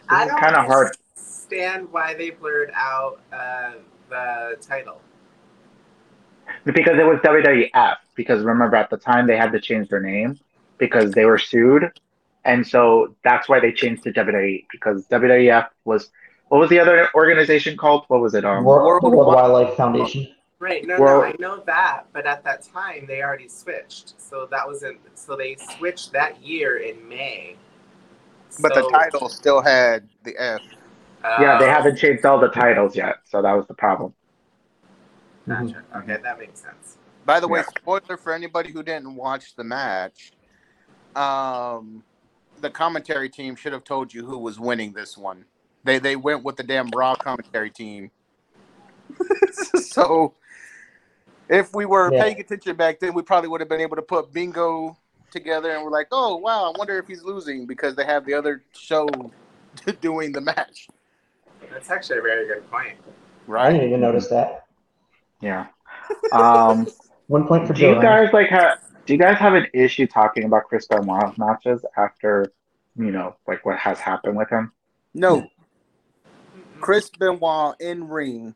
[0.09, 0.97] I It's don't kind of hard.
[1.17, 3.73] understand why they blurred out uh,
[4.09, 5.01] the title.
[6.65, 7.97] Because it was WWF.
[8.15, 10.39] Because remember, at the time they had to change their name
[10.79, 11.91] because they were sued,
[12.45, 14.67] and so that's why they changed to WWE.
[14.71, 16.11] Because WWF was
[16.49, 18.05] what was the other organization called?
[18.07, 18.45] What was it?
[18.45, 20.29] Um, World, World World Wi- Wildlife Foundation.
[20.59, 20.87] Right?
[20.87, 24.19] No, Well- no, I know that, but at that time they already switched.
[24.21, 24.99] So that wasn't.
[25.19, 27.57] So they switched that year in May.
[28.61, 30.61] But the title still had the F.
[31.23, 34.15] yeah, they Oh, haven't changed all the titles yet, so that was the problem.
[35.47, 35.83] Gotcha.
[35.97, 36.97] Okay, that makes sense.
[37.27, 37.67] By the way, Yeah.
[37.81, 40.33] spoiler for anybody who didn't watch the match.
[41.15, 42.03] Um,
[42.61, 45.45] the commentary team should have told you who was winning this one.
[45.85, 48.11] They they went with the damn Raw commentary team.
[49.53, 50.35] so,
[51.49, 52.23] if we were Yeah.
[52.23, 54.97] paying attention back then, we probably would have been able to put Bingo
[55.31, 58.35] together, and we're like, oh wow, I wonder if he's losing because they have the
[58.35, 59.09] other show
[60.01, 60.89] doing the match,
[61.71, 62.95] That's actually a very good point.
[63.47, 63.61] Right?
[63.61, 63.73] I right?
[63.73, 64.67] didn't even notice that.
[65.41, 65.67] Yeah.
[66.33, 66.87] Um,
[67.29, 68.79] One point for do you guys like have?
[69.05, 72.53] Do you guys have an issue talking about Chris Benoit matches after,
[72.97, 74.73] you know, like what has happened with him?
[75.15, 75.49] No,
[76.81, 78.55] Chris Benoit in ring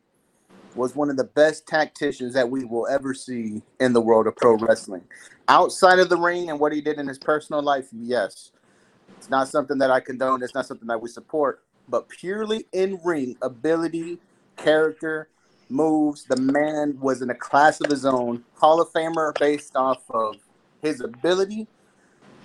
[0.75, 4.35] was one of the best tacticians that we will ever see in the world of
[4.35, 5.03] pro wrestling.
[5.47, 8.51] Outside of the ring and what he did in his personal life, yes.
[9.17, 11.63] It's not something that I condone, it's not something that we support.
[11.89, 14.19] But purely in ring ability,
[14.55, 15.29] character,
[15.69, 18.43] moves, the man was in a class of his own.
[18.55, 20.37] Hall of Famer based off of
[20.81, 21.67] his ability,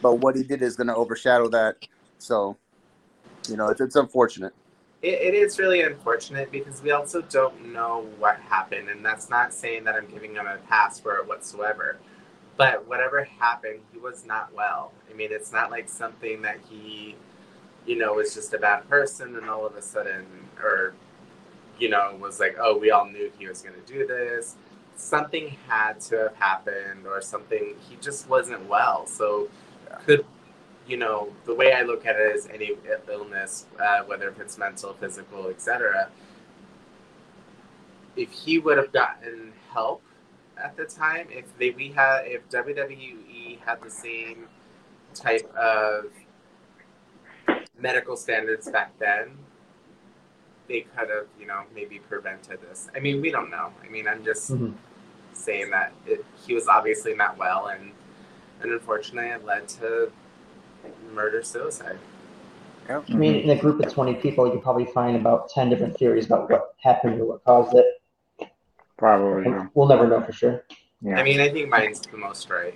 [0.03, 1.77] but what he did is going to overshadow that.
[2.19, 2.57] So,
[3.49, 4.53] you know, it's, it's unfortunate.
[5.03, 9.53] It, it is really unfortunate because we also don't know what happened, and that's not
[9.53, 11.99] saying that I'm giving him a pass for it whatsoever.
[12.57, 14.93] But whatever happened, he was not well.
[15.11, 17.17] I mean, it's not like something that he,
[17.85, 20.25] you know, was just a bad person and all of a sudden,
[20.63, 20.95] or
[21.79, 24.57] you know, was like, oh, we all knew he was going to do this.
[24.97, 27.75] Something had to have happened, or something.
[27.89, 29.07] He just wasn't well.
[29.07, 29.49] So,
[30.07, 30.25] could
[30.87, 32.72] you know, the way I look at it is any
[33.11, 36.09] illness, uh, whether if it's mental, physical, etc.
[38.14, 40.03] If he would have gotten help
[40.57, 44.49] at the time, if they we had, if WWE had the same
[45.14, 46.07] type of
[47.79, 49.37] medical standards back then,
[50.68, 52.88] they could have, you know, maybe prevented this.
[52.94, 53.72] I mean, we don't know.
[53.85, 54.75] I mean, I'm just Mhm.
[55.33, 57.92] saying that it, he was obviously not well, and
[58.62, 60.11] and unfortunately, it led to
[61.12, 61.99] murder suicide.
[62.88, 65.99] I mean, in a group of 20 people, you could probably find about 10 different
[65.99, 67.87] theories about what happened or what caused it.
[68.96, 69.51] Probably.
[69.51, 69.66] Yeah.
[69.75, 70.64] We'll never know for sure.
[71.03, 71.16] yeah.
[71.18, 72.75] I mean, I think mine's the most right.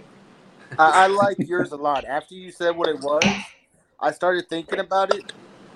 [0.78, 2.04] I, I like yours a lot.
[2.04, 3.24] After you said what it was,
[4.00, 5.32] I started thinking about it,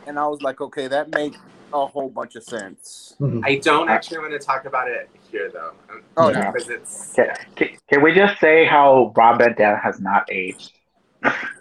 [0.07, 1.39] and I was like, okay, that makes
[1.73, 3.17] a whole bunch of sense.
[3.21, 3.41] Mhm.
[3.45, 5.73] I don't actually want to talk about it here, though.
[6.17, 6.51] Oh, yeah.
[6.51, 10.73] because it's Can, can, can we just say how Rob Van Dam has not aged?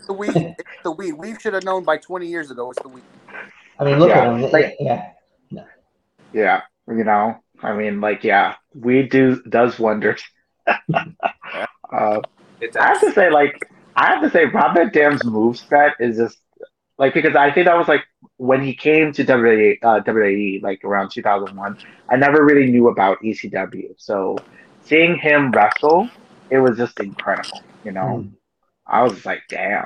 [0.08, 1.13] The weed, it's the weed.
[1.13, 2.71] We should have known by 20 years ago.
[2.71, 3.04] It's the weed.
[3.80, 4.52] I mean, look Yeah, at him.
[4.52, 5.10] like- yeah.
[6.34, 10.21] Yeah, you know, I mean, like, yeah, we do does wonders.
[10.67, 12.21] uh,
[12.60, 13.56] it I have to say, like,
[13.95, 16.39] I have to say, Rob Van Dam's moveset is just
[16.97, 18.02] like because I think that was like
[18.38, 21.78] when he came to WWE, uh, WWE like around 2001.
[22.10, 24.36] I never really knew about ECW, so
[24.82, 26.10] seeing him wrestle,
[26.49, 27.62] it was just incredible.
[27.84, 28.32] You know, Mhm.
[28.86, 29.86] I was like, damn.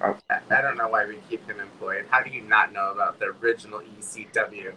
[0.00, 0.14] I
[0.50, 2.06] I don't know why we keep him employed.
[2.10, 4.72] How do you not know about the original ECW?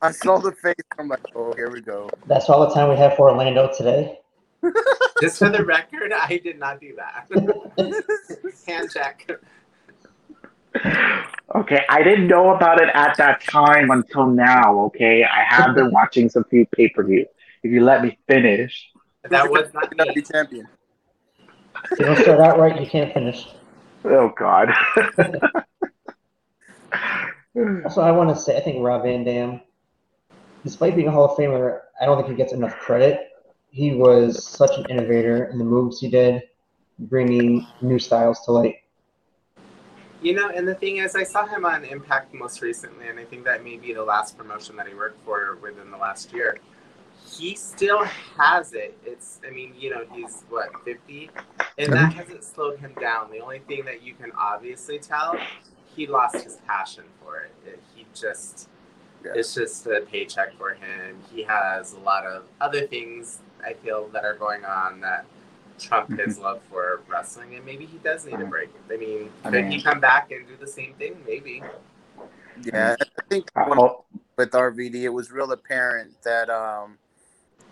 [0.00, 0.74] I saw the face.
[0.98, 2.08] I'm like, oh, here we go.
[2.26, 4.18] That's all the time we have for Orlando today.
[5.20, 7.28] Just for the record, I did not do that.
[8.66, 9.28] Hand check.
[11.54, 14.78] Okay, I didn't know about it at that time until now.
[14.86, 17.26] Okay, I have been watching some few pay per view.
[17.62, 18.90] If you let me finish.
[19.28, 20.04] That was not me.
[20.04, 20.68] WWE champion.
[21.90, 23.48] If you don't start out right, you can't finish.
[24.04, 24.72] Oh God.
[27.84, 29.60] Also, I want to say, I think Rob Van Dam,
[30.64, 33.28] despite being a Hall of Famer, I don't think he gets enough credit.
[33.70, 36.42] He was such an innovator in the moves he did,
[36.98, 38.76] bringing new styles to light.
[40.22, 43.24] You know, and the thing is, I saw him on Impact most recently, and I
[43.24, 46.58] think that may be the last promotion that he worked for within the last year.
[47.38, 48.04] He still
[48.38, 48.96] has it.
[49.04, 51.30] It's, I mean, you know, he's what, 50?
[51.78, 53.30] And that hasn't slowed him down.
[53.30, 55.36] The only thing that you can obviously tell,
[55.96, 57.52] he lost his passion for it.
[57.66, 58.68] it he just,
[59.24, 59.32] Yeah.
[59.34, 61.18] it's just a paycheck for him.
[61.32, 65.24] He has a lot of other things, I feel, that are going on that
[65.78, 68.70] trump his love for wrestling, and maybe he does need a break.
[68.92, 71.16] I mean, I could mean- he come back and do the same thing?
[71.26, 71.62] Maybe.
[72.62, 73.78] Yeah, I think when,
[74.36, 76.98] with RVD, it was real apparent that um,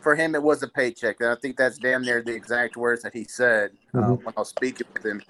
[0.00, 3.02] for him it was a paycheck, and I think that's damn near the exact words
[3.02, 4.24] that he said uh, Mhm.
[4.24, 5.22] when I was speaking with him.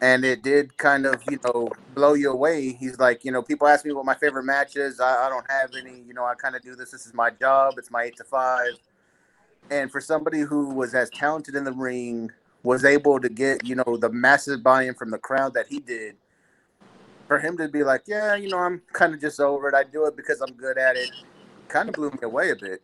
[0.00, 2.72] And it did kind of, you know, blow you away.
[2.72, 5.00] He's like, you know, people ask me what my favorite match is.
[5.00, 6.02] I, I don't have any.
[6.06, 6.92] You know, I kind of do this.
[6.92, 7.74] This is my job.
[7.78, 8.74] It's my eight to five.
[9.70, 12.30] And for somebody who was as talented in the ring,
[12.62, 16.16] was able to get, you know, the massive buy-in from the crowd that he did,
[17.26, 19.74] for him to be like, yeah, you know, I'm kind of just over it.
[19.74, 21.10] I do it because I'm good at it.
[21.68, 22.82] Kind of blew me away a bit.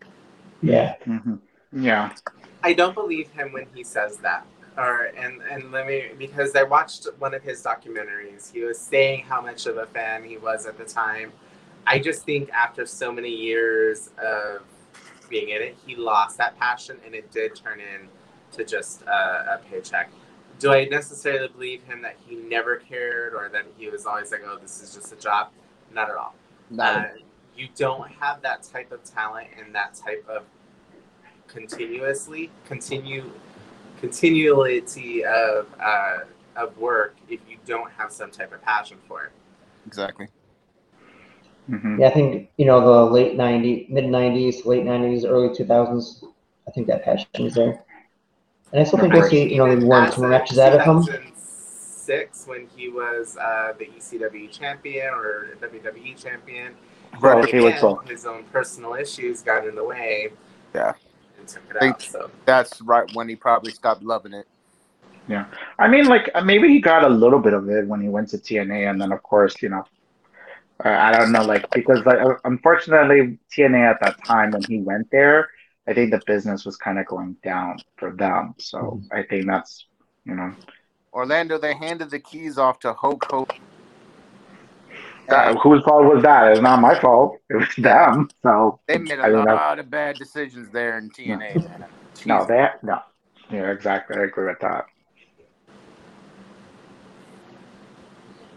[0.64, 0.96] Yeah.
[1.06, 1.40] Mhm.
[1.72, 2.14] Yeah.
[2.62, 4.46] I don't believe him when he says that.
[4.76, 8.52] Or and and let me because I watched one of his documentaries.
[8.52, 11.32] He was saying how much of a fan he was at the time.
[11.86, 14.62] I just think after so many years of
[15.28, 18.08] being in it, he lost that passion, and it did turn in
[18.52, 20.10] to just a, a paycheck.
[20.58, 24.42] Do I necessarily believe him that he never cared or that he was always like,
[24.44, 25.50] "Oh, this is just a job"?
[25.92, 26.34] Not at all.
[26.80, 27.04] Uh,
[27.56, 30.42] you don't have that type of talent and that type of
[31.54, 33.30] continuously continue
[34.00, 36.18] continuity of uh,
[36.56, 39.32] of work if you don't have some type of passion for it.
[39.86, 40.28] Exactly.
[41.70, 41.98] Mhm.
[42.00, 46.24] Yeah, I think, you know, the late 90s, mid 90s, late 90s, early 2000s,
[46.68, 47.84] I think that passion is there.
[48.72, 50.74] And I still think we'll see, you know, maybe one or two more matches out
[50.74, 51.32] of him.
[51.36, 56.74] Six when he was uh, the ECW champion or WWE champion.
[57.20, 60.32] Right, But he was his own personal issues got in the way.
[60.74, 60.92] Yeah.
[61.44, 62.02] And took it Think- out.
[62.02, 64.46] So That's right when he probably stopped loving it.
[65.26, 65.46] Yeah,
[65.78, 68.28] I mean, like uh, maybe he got a little bit of it when he went
[68.30, 69.82] to TNA, and then of course, you know,
[70.84, 74.80] uh, I don't know, like because like uh, unfortunately TNA at that time when he
[74.80, 75.48] went there,
[75.88, 78.54] I think the business was kind of going down for them.
[78.58, 79.86] So I think that's
[80.26, 80.54] you know,
[81.14, 83.60] Orlando, they handed the keys off to Hulk Hogan.
[85.28, 86.52] That, whose fault was that?
[86.52, 87.38] It's not my fault.
[87.50, 88.28] It was them.
[88.42, 91.84] So They made I a mean, lot of bad decisions there in TNA, man.
[92.26, 93.00] no, that no.
[93.50, 94.16] Yeah, exactly.
[94.16, 94.86] I agree with that.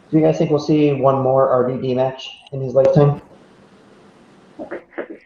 [0.09, 3.21] Do you guys think we'll see one more RVD match in his lifetime?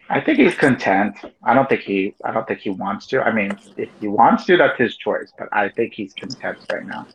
[0.10, 1.16] I think he's content.
[1.44, 2.14] I don't think he.
[2.26, 3.22] I don't think he wants to.
[3.22, 5.32] I mean, if he wants to, that's his choice.
[5.38, 7.08] But I think he's content right now.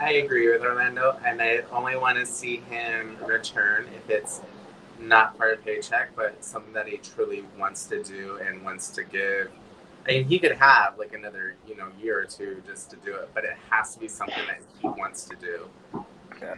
[0.00, 4.40] I agree with Orlando, and I only want to see him return if it's
[4.98, 9.04] not for a paycheck, but something that he truly wants to do and wants to
[9.04, 9.50] give.
[10.06, 13.14] I mean, he could have like another, you know, year or two just to do
[13.14, 15.68] it, but it has to be something that he wants to do.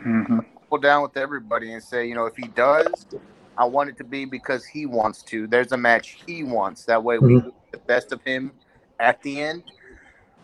[0.02, 0.38] hmm
[0.70, 3.06] Go down with everybody and say, you know, if he does,
[3.58, 5.46] I want it to be because he wants to.
[5.46, 6.84] There's a match he wants.
[6.84, 8.52] That way we get the best of him
[9.00, 9.64] at the end.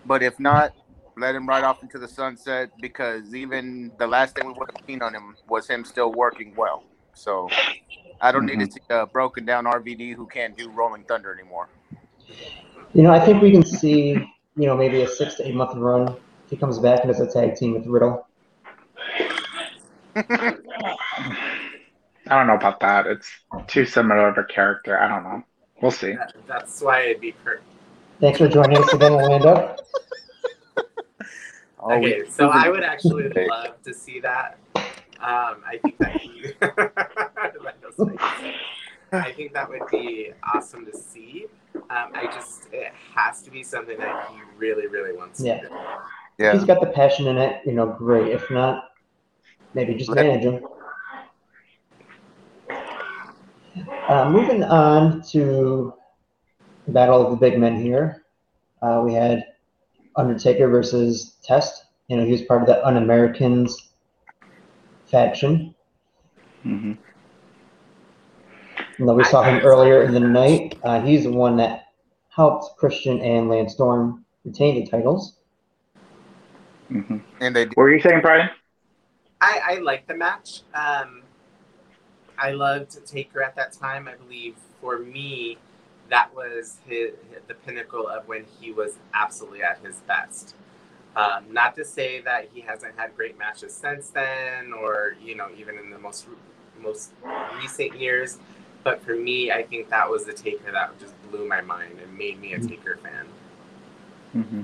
[0.05, 0.75] But if not,
[1.21, 4.87] let him ride off into the sunset because even the last thing we would have
[4.87, 6.85] seen on him was him still working well.
[7.15, 7.49] So
[8.21, 8.73] I don't need to mm-hmm.
[8.73, 11.69] see a broken down RVD who can't do Rolling Thunder anymore.
[12.95, 15.77] You know, I think we can see, you know, maybe a six to eight month
[15.77, 18.27] run if he comes back and does a tag team with Riddle.
[22.31, 23.07] I don't know about that.
[23.07, 23.31] It's
[23.67, 25.01] too similar of a character.
[25.01, 25.43] I don't know.
[25.81, 26.13] We'll see.
[26.13, 27.61] That, that's why it'd be per-
[28.21, 29.77] Thanks for joining us again, Orlando.
[31.81, 32.23] Oh, okay.
[32.23, 34.59] we- So I would actually love to see that.
[35.21, 38.55] Um, I think that he, Orlando's face.
[39.11, 41.47] I think that would be awesome to see.
[41.75, 45.61] Um, I just it has to be something that he really, really wants Yeah.
[45.63, 45.75] to do.
[45.75, 45.81] If
[46.39, 46.53] yeah.
[46.53, 48.29] he's got the passion in it, you know, great.
[48.33, 48.91] If not,
[49.75, 50.65] maybe just Let- manage him.
[54.09, 55.95] Uh, moving on to
[56.89, 58.25] Battle of the Big Men here.
[58.83, 59.45] Uh, we had
[60.19, 61.87] Undertaker versus Test.
[62.09, 63.91] You know, he was part of the Un-Americans
[65.07, 65.75] faction.
[66.65, 66.93] Mm hmm
[68.99, 70.77] You know, we saw him earlier in the night.
[70.83, 71.87] Uh, he's the one that
[72.29, 75.37] helped Christian and Lance Storm retain the titles.
[76.91, 77.19] Mm-hmm.
[77.41, 78.51] And they What were you saying, Bryan?
[79.41, 80.63] I, I like the match.
[80.75, 81.23] Um,
[82.39, 84.09] I loved Taker at that time.
[84.09, 85.59] I believe for me,
[86.11, 87.13] that was his,
[87.47, 90.55] the pinnacle of when he was absolutely at his best.
[91.17, 95.49] Um, not to say that he hasn't had great matches since then, or you know,
[95.59, 96.27] even in the most
[96.81, 97.11] most
[97.61, 98.39] recent years.
[98.85, 102.17] But for me, I think that was the Taker that just blew my mind and
[102.17, 103.27] made me a Taker fan.
[104.33, 104.63] hmm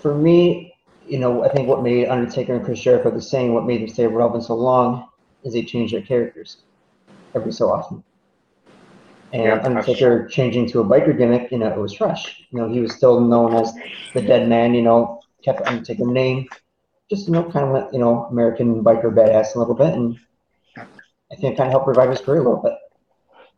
[0.00, 0.72] For me,
[1.04, 3.88] you know, I think what made Undertaker and Chris Jericho the same, what made them
[3.88, 5.08] stay relevant so long,
[5.42, 6.58] is they changed their characters
[7.34, 8.04] every so often.
[9.32, 12.44] And Yeah, that's Undertaker changing to a biker gimmick, you know, it was fresh.
[12.50, 13.72] You know, he was still known as
[14.14, 14.74] the Dead Man.
[14.74, 16.48] You know, kept the Undertaker name,
[17.10, 20.18] just you know, kind of went, you know, American biker badass a little bit, and
[20.76, 22.74] I think it kind of helped revive his career a little bit.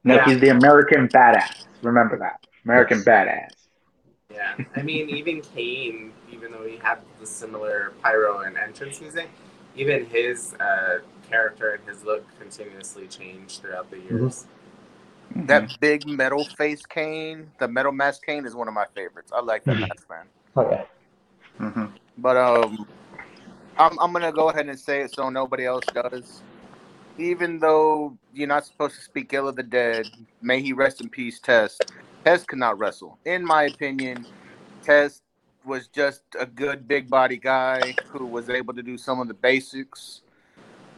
[0.05, 0.25] No, Yeah.
[0.27, 1.67] he's the American badass.
[1.83, 2.41] Remember that.
[2.65, 3.07] American Yes.
[3.07, 3.49] badass.
[4.33, 9.29] Yeah, I mean, even Kane, even though he had the similar pyro and entrance music,
[9.77, 14.47] even his uh, character and his look continuously changed throughout the years.
[15.35, 15.47] Mhm.
[15.49, 19.33] that big metal face Kane, the metal mask Kane is one of my favorites.
[19.35, 19.89] I like that Mhm.
[19.89, 20.27] mask, man.
[20.57, 20.85] Oh yeah,
[21.59, 21.93] Mhm.
[22.19, 22.87] But um,
[23.77, 26.43] I'm I'm gonna go ahead and say it so nobody else does.
[27.19, 30.11] Even though you're not supposed to speak ill of the dead,
[30.43, 31.39] may he rest in peace.
[31.41, 31.93] Test
[32.25, 34.27] Test could not wrestle, in my opinion.
[34.83, 35.23] Test
[35.65, 39.35] was just a good big body guy who was able to do some of the
[39.35, 40.23] basics.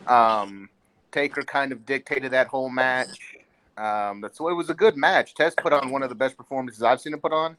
[0.07, 0.69] Um,
[1.13, 3.36] Taker kind of dictated that whole match.
[3.77, 5.35] Um, that's it was a good match.
[5.35, 7.57] Test put on one of the best performances I've seen him put on,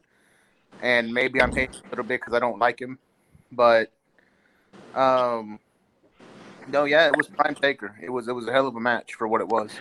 [0.81, 2.97] and maybe I'm hating a little bit because I don't like him,
[3.51, 3.91] but
[4.95, 5.59] um,
[6.67, 7.95] no, yeah, it was prime Taker.
[8.01, 9.71] It was it was a hell of a match for what it was.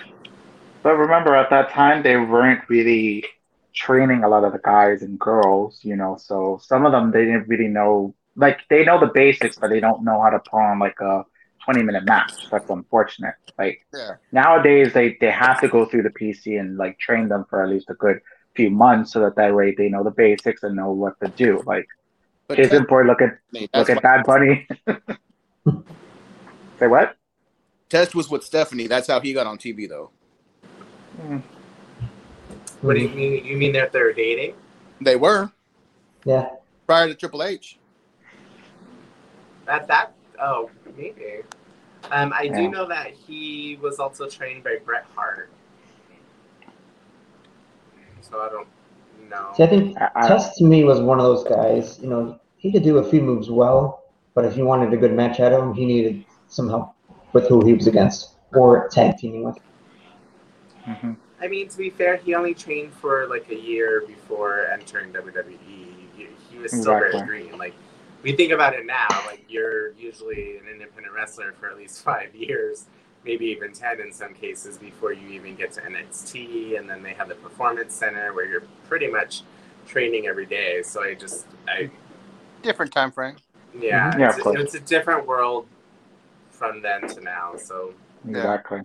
[0.82, 3.24] But remember, at that time, they weren't really
[3.72, 6.16] training a lot of the guys and girls, you know.
[6.16, 9.80] So some of them they didn't really know, like they know the basics, but they
[9.80, 11.24] don't know how to put on like a
[11.66, 12.32] twenty-minute match.
[12.50, 13.34] That's unfortunate.
[13.58, 14.12] Like Yeah.
[14.32, 17.68] nowadays, they they have to go through the PC and like train them for at
[17.68, 18.20] least a good
[18.54, 21.62] few months, so that that way they know the basics and know what to do.
[21.66, 21.86] Like
[22.48, 24.66] But case in Test, point, look at that's look at why- Bad Bunny.
[26.78, 27.16] Say what?
[27.88, 28.86] Test was with Stephanie.
[28.86, 30.10] That's how he got on TV, though.
[31.20, 31.38] Hmm.
[32.82, 33.44] What do you mean?
[33.44, 34.54] You mean that they're dating?
[35.00, 35.50] They were
[36.24, 36.48] yeah.
[36.86, 37.78] prior to Triple H.
[39.68, 40.12] At that?
[40.40, 41.42] Oh, maybe.
[42.10, 45.50] Um, I do know that he was also trained by Bret Hart.
[48.20, 48.68] So I don't
[49.30, 49.52] know.
[49.54, 51.98] See, I think I, I, Test to me was one of those guys.
[52.00, 54.02] You know, he could do a few moves well,
[54.34, 56.94] but if you wanted a good match out of him, he needed some help
[57.32, 58.32] with who he was against.
[58.54, 59.58] or tag teaming with.
[60.84, 65.12] hmm I mean, to be fair, he only trained for like a year before entering
[65.12, 65.58] WWE.
[66.16, 67.20] He, he was still Exactly.
[67.20, 67.58] very green.
[67.58, 67.74] Like,
[68.26, 72.34] we think about it now, like you're usually an independent wrestler for at least five
[72.34, 72.86] years,
[73.24, 77.12] maybe even ten in some cases, before you even get to NXT, and then they
[77.12, 79.42] have the Performance Center where you're pretty much
[79.86, 80.82] training every day.
[80.82, 81.88] So I just, I
[82.62, 83.36] Different time frame.
[83.78, 84.18] yeah, Mhm.
[84.18, 84.60] Yeah, it's, of course.
[84.60, 85.68] it's a different world
[86.50, 87.54] from then to now.
[87.56, 87.94] So
[88.26, 88.80] Exactly.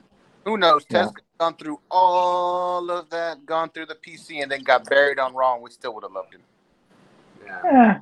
[0.46, 0.86] Who knows?
[0.88, 1.06] Yeah.
[1.06, 5.34] Test gone through all of that, gone through the PC, and then got buried on
[5.34, 5.56] Raw.
[5.56, 6.42] and We still would have loved him.
[7.46, 8.00] Yeah.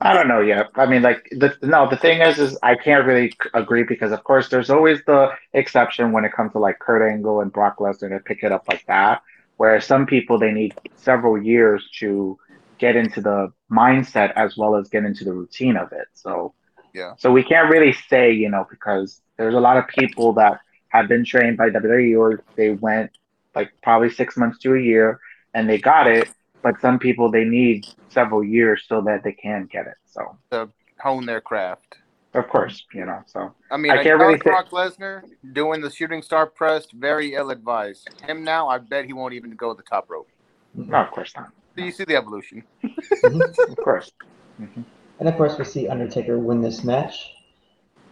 [0.00, 0.70] I don't know yet.
[0.76, 1.88] I mean, like the no.
[1.88, 6.12] The thing is, is I can't really agree because, of course, there's always the exception
[6.12, 8.84] when it comes to like Kurt Angle and Brock Lesnar to pick it up like
[8.86, 9.22] that.
[9.56, 12.38] Whereas some people they need several years to
[12.78, 16.06] get into the mindset as well as get into the routine of it.
[16.14, 16.54] So
[16.94, 17.14] Yeah.
[17.18, 21.08] So we can't really say, you know, because there's a lot of people that have
[21.08, 23.10] been trained by WWE or they went
[23.54, 25.20] like probably six months to a year
[25.52, 26.28] and they got it,
[26.64, 29.94] but some people they need several years so that they can get it.
[30.06, 30.68] So to
[31.00, 31.98] Hone their craft.
[32.32, 35.80] of course, you know, so I mean, I I can't really say- Brock Lesnar doing
[35.82, 38.08] the shooting star press, very ill advised.
[38.26, 40.28] Him now, I bet he won't even go the top rope.
[40.74, 41.50] no, of course not.
[41.76, 42.64] So you see the evolution.
[42.82, 43.42] Mhm.
[43.68, 44.10] Of course.
[44.56, 44.82] hmm
[45.18, 47.14] And of course, we see Undertaker win this match.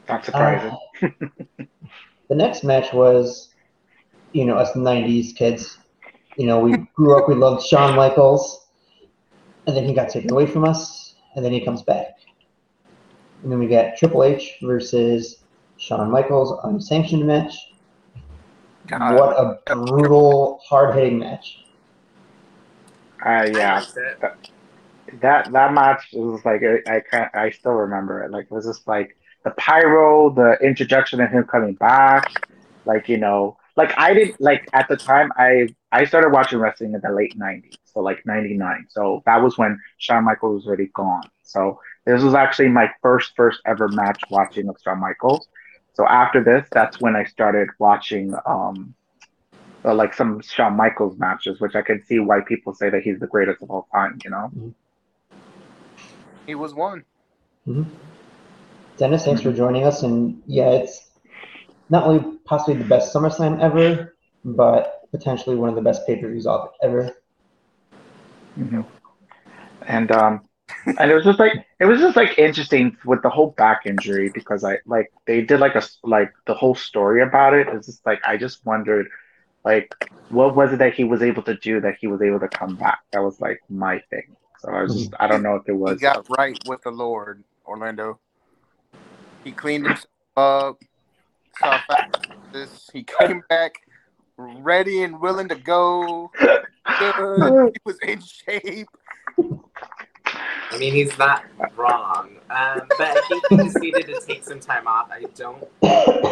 [0.09, 0.77] Not surprising.
[1.03, 1.09] Uh,
[2.29, 3.55] the next match was,
[4.33, 5.79] you know, us '90s kids.
[6.37, 8.67] You know, we grew up, we loved Shawn Michaels,
[9.67, 12.09] and then he got taken away from us, and then he comes back.
[13.43, 15.43] And then we got Triple H versus
[15.77, 17.55] Shawn Michaels unsanctioned match.
[18.87, 19.15] God.
[19.15, 19.37] What
[19.69, 21.65] a brutal, hard hitting match.
[23.25, 23.85] uh, yeah,
[24.23, 24.51] liked
[25.21, 28.31] that that match was like I I can't I still remember it.
[28.31, 32.33] Like it was just like the pyro, the introduction of him coming back,
[32.85, 36.95] like you know, like I didn't like at the time I I started watching wrestling
[36.95, 38.87] in the late '90s, so like '99.
[38.89, 41.29] So that was when Shawn Michaels was already gone.
[41.43, 45.47] So this was actually my first first ever match watching of Shawn Michaels.
[45.93, 48.95] So after this, that's when I started watching um
[49.85, 53.19] uh, like some Shawn Michaels matches, which I can see why people say that he's
[53.19, 54.19] the greatest of all time.
[54.25, 54.75] You know.
[56.47, 57.05] He was one.
[58.97, 60.03] Dennis, thanks for joining us.
[60.03, 61.11] And yeah, it's
[61.89, 64.15] not only possibly the best SummerSlam ever,
[64.45, 66.47] but potentially one of the best pay per views
[66.83, 67.15] ever.
[68.55, 68.81] hmm
[69.87, 70.49] And um,
[70.99, 74.31] and it was just like it was just like interesting with the whole back injury
[74.35, 77.69] because I like they did like a like the whole story about it.
[77.69, 79.07] It's just like I just wondered
[79.65, 79.95] like
[80.29, 82.77] what was it that he was able to do that he was able to come
[82.77, 83.01] back.
[83.13, 84.35] That was like my thing.
[84.61, 86.91] So I was just I don't know if it He was got right with the
[86.91, 88.19] Lord, Orlando.
[89.45, 90.79] He cleaned himself up.
[91.59, 91.79] Saw
[92.53, 92.89] this.
[92.93, 93.75] He came back
[94.43, 96.31] ready and willing to go.
[96.99, 97.73] Good.
[97.73, 98.89] He was in shape.
[100.71, 101.45] I mean, he's not
[101.77, 105.11] wrong, um, but I think he just needed to take some time off.
[105.11, 105.63] I don't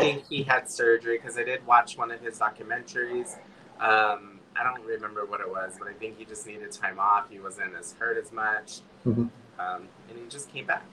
[0.00, 3.36] think he had surgery because I did watch one of his documentaries.
[3.78, 7.28] Um, I don't remember what it was, but I think he just needed time off.
[7.30, 9.30] He wasn't as hurt as much, Mhm.
[9.58, 10.84] um, and he just came back.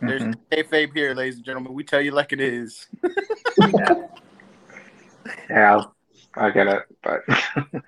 [0.00, 0.34] There's Mhm.
[0.50, 1.74] kayfabe here, ladies and gentlemen.
[1.74, 2.88] We tell you like it is.
[3.56, 3.94] Yeah.
[5.48, 5.84] yeah
[6.34, 7.22] I get it, but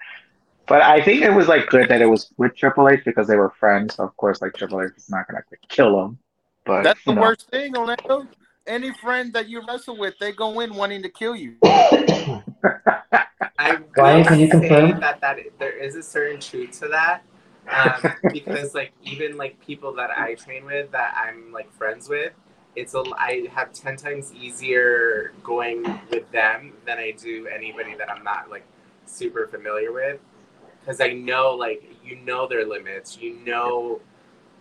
[0.66, 3.36] but I think it was like good that it was with Triple H because they
[3.36, 3.96] were friends.
[3.96, 6.18] So of course, like Triple H is not gonna like, kill him.
[6.64, 7.22] But That's the know.
[7.22, 8.26] worst thing, Orlando.
[8.66, 11.56] Any friend that you wrestle with, they go in wanting to kill you.
[13.58, 15.00] I Ryan, will can you say confirm?
[15.00, 17.22] that that there is a certain truth to that,
[17.68, 22.32] um, because like even like people that I train with that I'm like friends with,
[22.76, 28.10] it's a I have ten times easier going with them than I do anybody that
[28.10, 28.64] I'm not like
[29.06, 30.20] super familiar with,
[30.80, 34.00] because I know like you know their limits, you know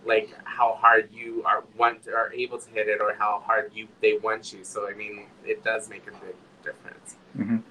[0.06, 3.88] like how hard you are want are able to hit it or how hard you
[4.02, 4.62] they want you.
[4.64, 7.16] So I mean, it does make a big difference.
[7.38, 7.62] Mhm.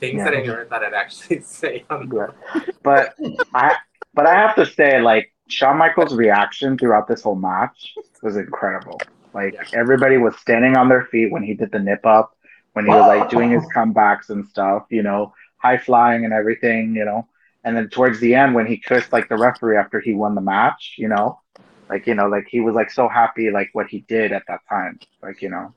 [0.00, 0.24] Things Yeah.
[0.24, 2.28] that I never thought I'd actually say on Yeah.
[2.82, 3.14] But
[3.54, 3.76] I
[4.14, 9.00] but I have to say, like Shawn Michaels' reaction throughout this whole match was incredible.
[9.34, 9.64] Like Yeah.
[9.74, 12.36] everybody was standing on their feet when he did the nip up,
[12.74, 16.94] when he was like doing his comebacks and stuff, you know, high flying and everything,
[16.94, 17.28] you know.
[17.64, 20.40] And then towards the end when he kissed like the referee after he won the
[20.40, 21.40] match, you know,
[21.90, 24.60] like you know, like he was like so happy like what he did at that
[24.68, 24.98] time.
[25.22, 25.74] Like, you know.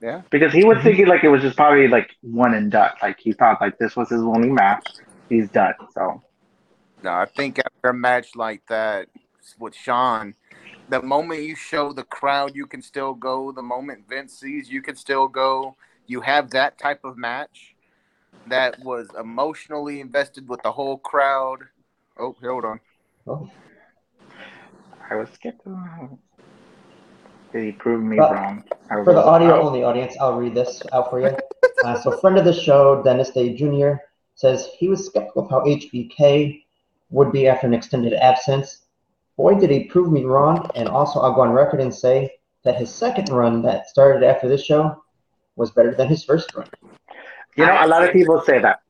[0.00, 0.22] Yeah.
[0.30, 2.92] Because he was thinking like it was just probably like one and done.
[3.02, 4.86] Like he thought like this was his only match.
[5.28, 5.74] He's done.
[5.94, 6.22] So
[7.02, 9.08] No, I think after a match like that
[9.58, 10.34] with Shawn,
[10.88, 14.82] the moment you show the crowd you can still go, the moment Vince sees you
[14.82, 17.74] can still go, you have that type of match
[18.46, 21.58] that was emotionally invested with the whole crowd.
[22.18, 22.80] Oh, hold on.
[23.26, 23.50] Oh,
[25.10, 26.18] I was skeptical.
[27.52, 28.64] Did he prove me But wrong?
[28.90, 29.64] I For the audio out.
[29.64, 31.36] only audience, I'll read this out for you.
[31.84, 33.92] Uh, so, friend of the show, Dennis Day Jr.,
[34.34, 36.64] says he was skeptical of how HBK
[37.10, 38.80] would be after an extended absence.
[39.38, 40.68] Boy, did he prove me wrong.
[40.74, 42.32] And also, I'll go on record and say
[42.64, 45.00] that his second run that started after this show
[45.54, 46.68] was better than his first run.
[47.56, 48.80] You know, a lot of people say that.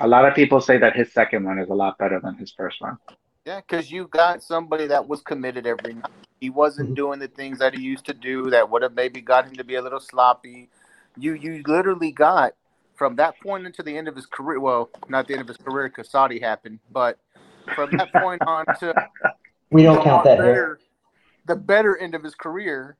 [0.00, 2.52] A lot of people say that his second one is a lot better than his
[2.52, 2.98] first one.
[3.46, 6.10] Yeah, because you got somebody that was committed every night.
[6.40, 6.96] He wasn't Mhm.
[6.96, 9.64] doing the things that he used to do that would have maybe got him to
[9.64, 10.68] be a little sloppy.
[11.16, 12.52] You you literally got
[12.96, 14.60] from that point into the end of his career.
[14.60, 17.18] Well, not the end of his career because Saudi happened, but
[17.74, 18.94] from that point on to
[19.70, 20.78] We don't count that here.
[21.46, 22.96] the better end of his career,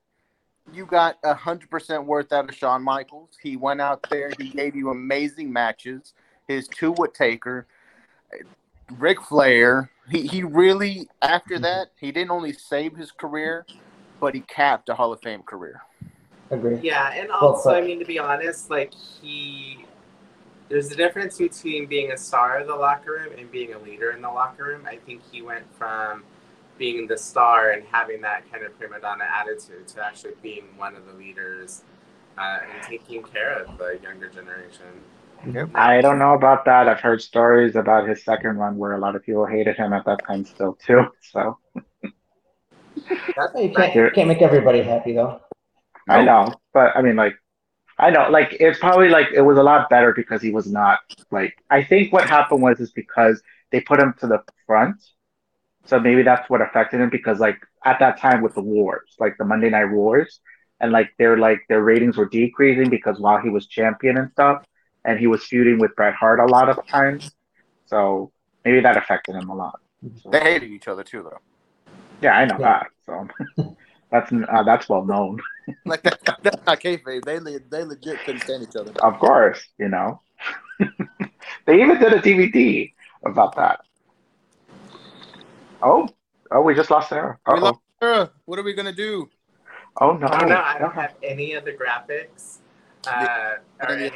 [0.73, 3.37] you got a hundred percent worth out of Shawn Michaels.
[3.41, 6.13] He went out there, he gave you amazing matches.
[6.49, 7.67] His two with Taker,
[8.99, 9.91] Ric Flair.
[10.11, 11.65] He he really after mm-hmm.
[11.65, 13.67] that he didn't only save his career,
[14.21, 15.83] but he capped a Hall of Fame career.
[16.51, 16.79] Agree.
[16.81, 19.85] Yeah, and also, but- I mean, to be honest, like he,
[20.69, 24.13] there's a difference between being a star of the locker room and being a leader
[24.13, 24.87] in the locker room.
[24.87, 26.23] I think he went from
[26.79, 30.95] being the star and having that kind of prima donna attitude to actually being one
[30.95, 31.83] of the leaders
[32.39, 34.87] uh, and taking care of the younger generation.
[35.53, 35.71] Yep.
[35.75, 36.89] I don't know about that.
[36.89, 40.05] I've heard stories about his second run where a lot of people hated him at
[40.07, 41.07] that time still too.
[41.33, 41.59] So
[43.55, 45.41] You can't, can't make everybody happy, though.
[46.09, 47.35] I know, but I mean, like,
[47.99, 50.99] I know, like, it's probably like it was a lot better because he was not
[51.31, 51.55] like.
[51.71, 55.03] I think what happened was is because they put him to the front,
[55.87, 59.37] so maybe that's what affected him because like at that time with the wars, like
[59.39, 60.41] the Monday Night Wars,
[60.81, 64.65] and like their like their ratings were decreasing because while he was champion and stuff,
[65.05, 67.31] and he was feuding with Bret Hart a lot of times,
[67.87, 68.33] so
[68.65, 69.81] maybe that affected him a lot.
[70.23, 71.39] So, They hated each other too, though.
[72.21, 72.83] yeah, I know Yeah.
[72.83, 72.87] that.
[73.07, 73.77] So
[74.11, 75.41] that's uh, that's well known.
[75.85, 77.25] Like that, that's not kayfabe.
[77.25, 78.93] They le- they legit couldn't stand each other.
[79.03, 80.21] Of course, you know.
[81.67, 82.93] they even did a DVD
[83.25, 83.81] about that.
[85.87, 86.09] Oh,
[86.51, 87.39] oh, we just lost Sarah.
[87.47, 88.33] We lost Sarah.
[88.47, 89.31] What are we gonna do?
[90.01, 90.27] Oh no.
[90.27, 90.53] I don't.
[90.53, 92.59] I don't have any of the graphics
[93.07, 94.11] uh, or Any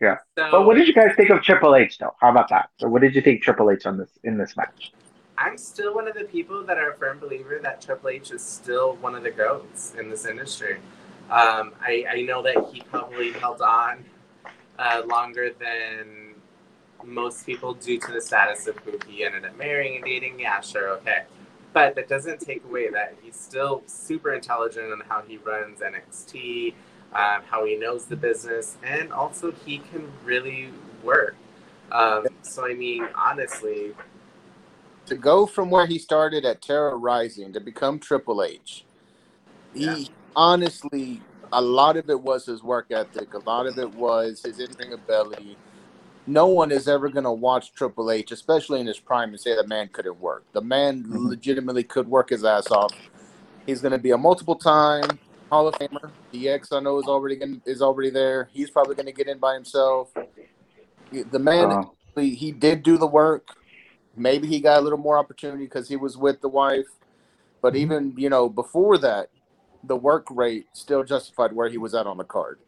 [0.00, 0.18] Yeah.
[0.38, 2.14] So, But what did you guys think of Triple H though?
[2.20, 2.70] How about that?
[2.78, 4.92] So what did you think Triple H on this in this match?
[5.36, 8.40] I'm still one of the people that are a firm believer that Triple H is
[8.40, 10.76] still one of the goats in this industry.
[11.30, 14.04] Um, I, I know that he probably held on
[14.78, 16.23] uh, longer than
[17.06, 20.40] most people due to the status of who he ended up marrying and dating.
[20.40, 21.24] Yeah, sure, okay.
[21.72, 26.74] But that doesn't take away that he's still super intelligent in how he runs NXT,
[27.14, 30.70] um, how he knows the business, and also he can really
[31.02, 31.36] work.
[31.92, 33.94] Um, so, I mean, honestly,
[35.06, 38.86] to go from where he started at Terra Ryzing to become Triple H,
[39.74, 40.08] he Yeah.
[40.36, 43.34] honestly, a lot of it was his work ethic.
[43.34, 45.58] A lot of it was his in-ring ability.
[46.26, 49.54] No one is ever going to watch Triple H, especially in his prime, and say
[49.54, 50.44] the man couldn't work.
[50.52, 51.28] The man Mhm.
[51.28, 52.94] legitimately could work his ass off.
[53.66, 55.18] He's going to be a multiple-time
[55.50, 56.10] Hall of Famer.
[56.32, 58.48] DX, I know, is already gonna, is already there.
[58.52, 60.12] He's probably going to get in by himself.
[61.12, 63.48] The man Oh, he, he did do the work.
[64.16, 66.86] Maybe he got a little more opportunity because he was with the wife.
[67.60, 67.78] But Mhm.
[67.78, 69.28] even you know before that,
[69.84, 72.58] the work rate still justified where he was at on the card.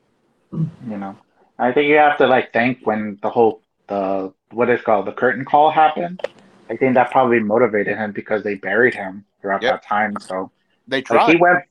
[0.53, 1.17] you know.
[1.59, 5.13] I think you have to like thank when the whole the what is called the
[5.13, 6.21] curtain call happened.
[6.69, 9.73] I think that probably motivated him because they buried him throughout Yep.
[9.73, 10.21] that time.
[10.21, 10.51] So
[10.89, 11.31] They Like tried.
[11.33, 11.65] he went,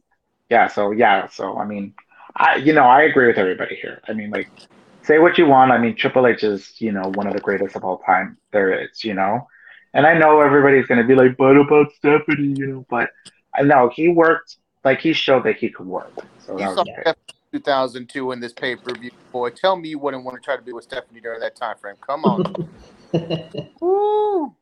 [0.49, 0.67] yeah.
[0.67, 1.27] So yeah.
[1.27, 1.93] So I mean,
[2.35, 4.01] I you know I agree with everybody here.
[4.07, 4.49] I mean, like,
[5.03, 5.71] say what you want.
[5.71, 8.71] I mean, Triple H is you know one of the greatest of all time there
[8.83, 9.03] is.
[9.03, 9.47] You know,
[9.93, 13.09] and I know everybody's gonna be like, but about Stephanie, you know, but
[13.53, 14.57] I know he worked.
[14.83, 16.13] Like he showed that he could work.
[16.37, 17.17] So you that
[17.63, 18.05] saw was great.
[18.05, 19.11] Stephanie 2002 in this pay per view.
[19.31, 21.77] Boy, tell me you wouldn't want to try to be with Stephanie during that time
[21.77, 21.95] frame.
[22.01, 22.69] Come on.
[23.81, 24.53] Woo!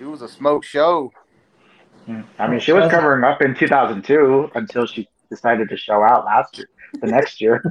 [0.00, 1.12] It was a smoke show.
[2.08, 2.24] Mm.
[2.38, 6.56] I mean, she was covering up in 2002 until she decided to show out last
[6.58, 6.68] year,
[7.00, 7.62] the next year.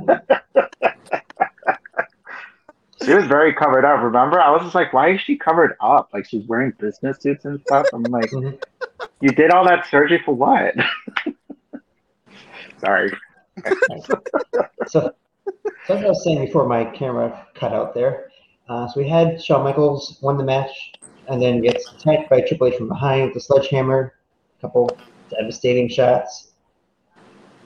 [3.06, 4.02] she was very covered up.
[4.04, 6.10] Remember, I was just like, why is she covered up?
[6.14, 7.88] Like she's wearing business suits and stuff.
[7.94, 8.62] I'm like, Mhm.
[9.22, 10.76] you did all that surgery for what?
[12.80, 13.12] Sorry.
[14.08, 14.22] So,
[14.88, 15.14] so
[15.90, 18.30] as I was saying before my camera cut out there,
[18.70, 20.94] uh, so we had Shawn Michaels won the match
[21.28, 24.14] and then gets attacked by Triple H from behind with a sledgehammer,
[24.58, 24.90] a couple
[25.30, 26.52] devastating shots.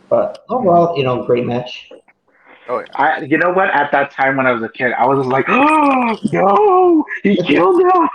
[0.10, 1.90] But overall, you know, great match.
[2.68, 2.84] Oh.
[2.96, 3.70] I, you know what?
[3.70, 7.36] At that time when I was a kid, I was just like, oh no, he
[7.48, 8.10] killed him.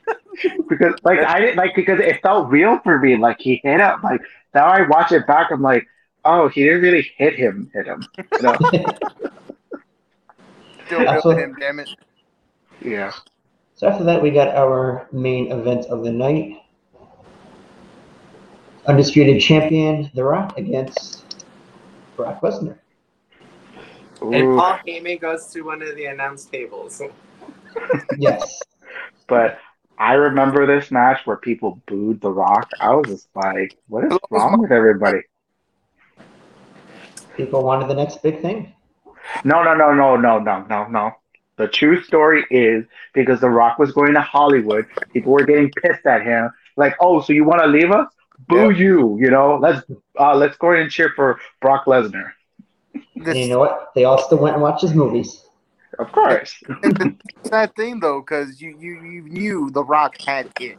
[0.68, 3.16] because like I didn't like because it felt real for me.
[3.16, 4.00] Like he hit him.
[4.02, 4.20] Like
[4.54, 5.86] now I watch it back, I'm like,
[6.24, 7.70] oh, he didn't really hit him.
[7.72, 8.04] Hit him.
[8.18, 8.56] You know?
[10.86, 11.88] Still real him, damn it.
[12.82, 13.12] yeah.
[13.74, 16.60] So after that, we got our main event of the night.
[18.86, 21.36] Undisputed champion, The Rock, against
[22.16, 22.78] Brock Lesnar.
[24.20, 24.56] And Ooh.
[24.56, 27.02] Paul Heyman goes to one of the announce tables.
[28.16, 28.60] Yes.
[29.26, 29.58] But
[29.98, 32.70] I remember this match where people booed The Rock.
[32.80, 35.18] I was just like, what is wrong with everybody?
[37.36, 38.74] People wanted the next big thing.
[39.44, 41.12] No, no, no, no, no, no, no, no.
[41.56, 46.04] The true story is because The Rock was going to Hollywood, people were getting pissed
[46.04, 46.50] at him.
[46.76, 48.08] Like, oh, so you want to leave us?
[48.48, 49.16] Boo you!
[49.20, 49.80] You know, let's
[50.18, 52.32] uh, let's go ahead and cheer for Brock Lesnar.
[53.14, 53.92] And This you know what?
[53.94, 55.44] They all still went and watched his movies.
[55.98, 56.52] Of course.
[56.82, 60.78] it's the sad thing though, because you, you you knew The Rock had it,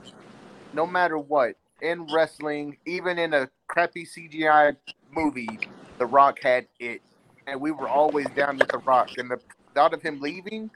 [0.74, 1.56] no matter what.
[1.82, 4.76] In wrestling, even in a crappy CGI
[5.12, 5.60] movie,
[5.98, 7.02] The Rock had it,
[7.48, 9.10] and we were always down with The Rock.
[9.18, 9.40] And the
[9.74, 10.70] thought of him leaving,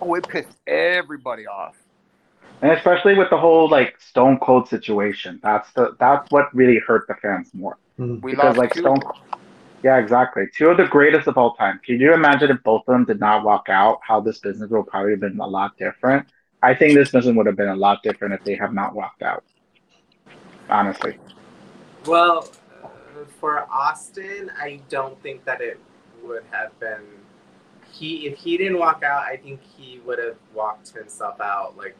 [0.00, 1.76] oh, it pissed everybody off.
[2.62, 5.40] And especially with the whole like Stone Cold situation.
[5.42, 7.76] That's the that's what really hurt the fans more.
[7.98, 8.22] Mhm.
[8.22, 8.80] We because lost like two.
[8.80, 9.00] Stone
[9.82, 10.44] Yeah, exactly.
[10.54, 11.80] Two of the greatest of all time.
[11.84, 14.86] Can you imagine if both of them did not walk out, how this business would
[14.86, 16.26] probably have been a lot different?
[16.62, 19.22] I think this business would have been a lot different if they have not walked
[19.22, 19.44] out.
[20.70, 21.18] Honestly.
[22.06, 22.48] Well,
[23.40, 25.78] for Austin, I don't think that it
[26.22, 27.02] would have been.
[27.92, 31.96] He if he didn't walk out, I think he would have walked himself out like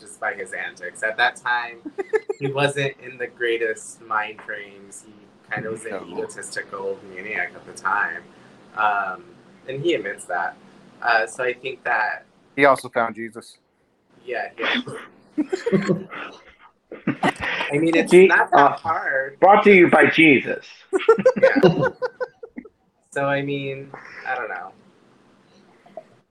[0.00, 1.02] just by his antics.
[1.02, 1.78] At that time,
[2.38, 5.04] he wasn't in the greatest mind frames.
[5.06, 5.12] He
[5.50, 6.06] kind of was an No.
[6.08, 8.22] egotistical maniac at the time,
[8.76, 9.24] um,
[9.68, 10.56] and he admits that.
[11.00, 12.24] Uh, so I think that
[12.56, 13.58] He also found Jesus.
[14.24, 14.80] yeah, yeah.
[17.06, 19.40] I mean, it's Gee, not that uh, hard.
[19.40, 20.66] Brought to you by Jesus.
[21.40, 21.88] Yeah.
[23.12, 23.92] So I mean,
[24.26, 24.72] I don't know.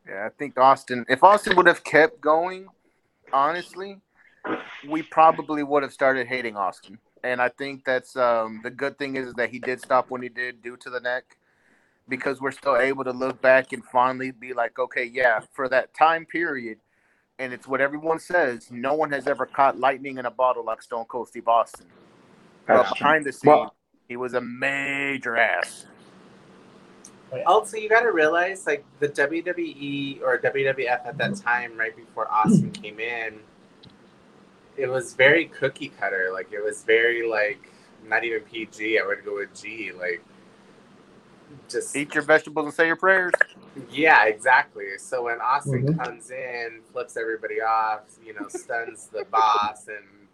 [0.08, 1.06] Yeah, I think Austin.
[1.08, 2.70] If Austin would have kept going,
[3.32, 4.00] honestly,
[4.90, 6.98] we probably would have started hating Austin.
[7.24, 10.30] And I think that's um, the good thing is that he did stop when he
[10.30, 11.38] did due to the neck,
[12.10, 15.94] because we're still able to look back and finally be like, okay, yeah, for that
[15.94, 16.80] time period,
[17.42, 18.70] and it's what everyone says.
[18.72, 21.88] No one has ever caught lightning in a bottle like Stone Cold Steve Austin.
[22.68, 22.96] But That's true.
[23.00, 23.76] behind the scenes, Well-
[24.08, 25.88] he was a major ass.
[27.46, 32.30] Also, you got to realize, like the WWE or WWF at that time, right before
[32.30, 33.40] Austin came in,
[34.76, 36.30] it was very cookie cutter.
[36.34, 37.72] Like it was very like
[38.06, 39.00] not even PG.
[39.00, 39.92] I would go with G.
[39.98, 40.22] Like
[41.70, 43.34] just Eat your vegetables and say your prayers.
[43.90, 44.98] Yeah, exactly.
[44.98, 46.04] So when Austin Mhm.
[46.04, 50.28] comes in, flips everybody off, you know, stuns the boss, and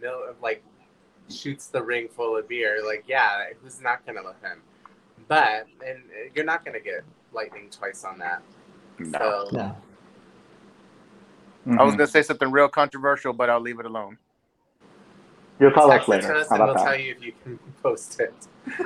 [0.00, 0.62] no, like
[1.28, 4.62] shoots the ring full of beer, like yeah, who's not gonna love him?
[5.28, 6.02] But and
[6.34, 8.42] you're not gonna get lightning twice on that.
[9.12, 9.76] So No.
[11.78, 11.98] I was Mhm.
[11.98, 14.18] gonna say something real controversial, but I'll leave it alone.
[15.60, 16.28] You'll tell us text it later.
[16.28, 18.32] to us How and we'll about tell you if you can post it.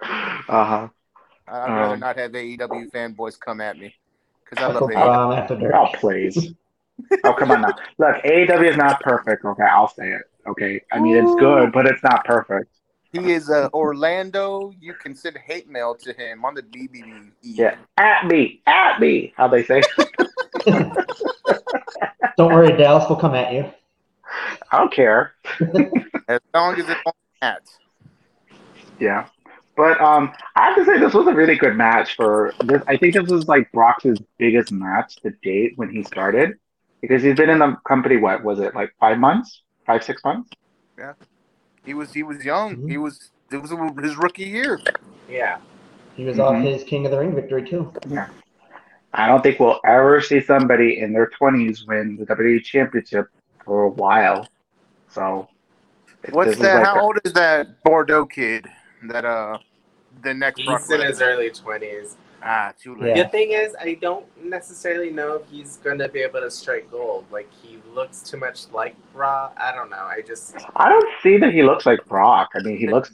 [0.00, 0.88] uh-huh.
[1.46, 3.94] I- I'd rather Um, not have AEW fanboys come at me
[4.44, 4.94] because I love AEW.
[4.94, 5.74] Bomb after dark.
[5.74, 6.52] Oh, please.
[7.24, 7.74] Oh, come on now.
[7.98, 9.44] Look, AEW is not perfect.
[9.44, 10.22] Okay, I'll say it.
[10.46, 12.70] Okay, I mean it's good, but it's not perfect.
[13.12, 14.72] He is uh, Orlando.
[14.80, 17.30] You can send hate mail to him on the BBB.
[17.42, 19.32] Yeah, at me, at me.
[19.36, 19.82] How they say?
[22.36, 23.70] Don't worry, Dallas will come at you.
[24.72, 25.34] I don't care.
[26.28, 27.62] As long as it's on that.
[28.98, 29.26] Yeah,
[29.76, 32.82] but um, I have to say this was a really good match for this.
[32.86, 34.06] I think this was like Brock's
[34.38, 36.58] biggest match to date when he started,
[37.02, 38.16] because he's been in the company.
[38.16, 40.50] What was it like five months, five six months?
[40.96, 41.12] Yeah,
[41.84, 42.76] he was he was young.
[42.76, 42.90] Mhm.
[42.90, 43.70] He was it was
[44.02, 44.80] his rookie year.
[45.28, 45.58] Yeah.
[46.14, 46.62] He was off Mhm.
[46.62, 47.92] his King of the Ring victory too.
[49.14, 53.28] I don't think we'll ever see somebody in their twenties win the WWE Championship
[53.64, 54.48] for a while.
[55.08, 55.48] So,
[56.30, 56.76] What's that?
[56.78, 58.66] like How a- old is that Bordeaux kid?
[59.04, 59.58] That uh,
[60.22, 62.16] the next Brock He's in his early twenties.
[62.42, 63.16] ah too late.
[63.16, 63.22] Yeah.
[63.24, 67.26] The thing is, I don't necessarily know if he's gonna be able to strike gold.
[67.30, 69.50] Like he looks too much like Raw.
[69.56, 69.96] I don't know.
[70.16, 72.50] I just I don't see that he looks like Brock.
[72.56, 73.12] I mean, he looks.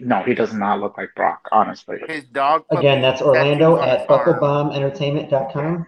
[0.00, 1.48] No, he does not look like Brock.
[1.50, 2.64] Honestly, His dog.
[2.70, 4.38] Again, that's Orlando at his arm.
[4.70, 5.86] bucklebombentertainment.com.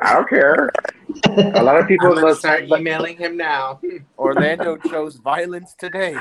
[0.00, 0.70] I don't care.
[1.36, 3.80] A lot of people I'm gonna start emailing him now.
[4.18, 6.16] Orlando chose violence today.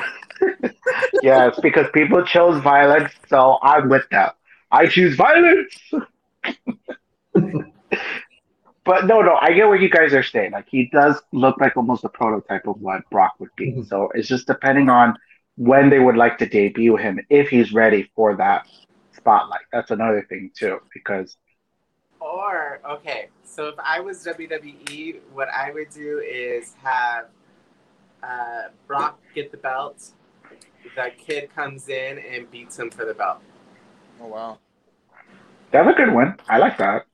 [1.22, 4.32] yes, because people chose violence, so I'm with them.
[4.72, 5.78] I choose violence.
[8.86, 10.52] but no, no, I get what you guys are saying.
[10.54, 13.78] Like he does look like almost a prototype of what Brock would be.
[13.78, 13.86] Mhm.
[13.88, 15.16] So it's just depending on
[15.58, 18.66] when they would like to debut him, if he's ready for that
[19.12, 19.62] spotlight.
[19.72, 21.38] That's another thing too, because
[22.20, 27.26] Or okay, so if I was WWE, what I would do is have
[28.24, 30.12] uh, Brock get the belt.
[30.96, 33.40] The kid comes in and beats him for the belt.
[34.20, 34.60] Oh wow.
[35.72, 36.36] that's a good one.
[36.50, 37.06] I like that.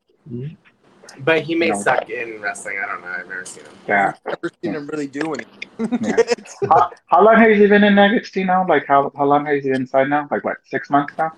[1.19, 1.75] But he may No.
[1.81, 2.77] suck in wrestling.
[2.83, 3.07] I don't know.
[3.07, 3.71] I've never seen him.
[3.87, 4.13] Yeah.
[4.25, 5.99] Never seen him really do anything.
[6.01, 6.23] Yeah.
[6.69, 8.65] how, how long has he been in NXT now?
[8.67, 10.27] Like how how long has he been inside now?
[10.29, 11.31] Like what, six months now?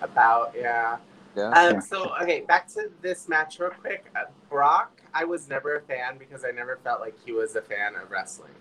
[0.00, 0.96] About yeah.
[1.36, 1.48] Yeah.
[1.50, 1.80] Um, Yeah.
[1.80, 4.06] so okay, back to this match real quick.
[4.14, 7.62] Uh, Brock, I was never a fan because I never felt like he was a
[7.62, 8.52] fan of wrestling,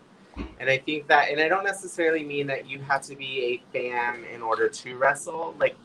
[0.59, 3.63] and I think that, and I don't necessarily mean that you have to be a
[3.74, 5.53] fan in order to wrestle.
[5.59, 5.76] Like,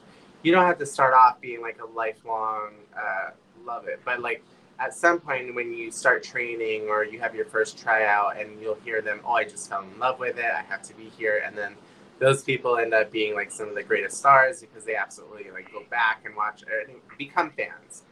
[0.43, 3.30] you don't have to start off being like a lifelong uh,
[3.64, 4.45] love it, but like
[4.79, 8.79] at some point when you start training or you have your first tryout and you'll
[8.85, 10.45] hear them, oh, I just fell in love with it.
[10.45, 11.74] I have to be here, and then
[12.18, 15.70] those people end up being like some of the greatest stars because they absolutely like
[15.72, 18.03] go back and watch and become fans.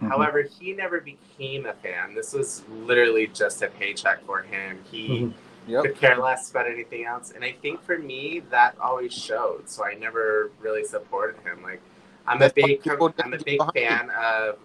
[0.00, 0.08] Mhm.
[0.08, 2.14] However, he never became a fan.
[2.14, 4.78] This was literally just a paycheck for him.
[4.90, 5.32] He Mhm.
[5.66, 5.82] Yep.
[5.84, 7.32] could care less about anything else.
[7.32, 9.68] And I think for me, that always showed.
[9.68, 11.62] So I never really supported him.
[11.62, 11.80] Like,
[12.26, 14.58] I'm That's a big, people I'm a big fan of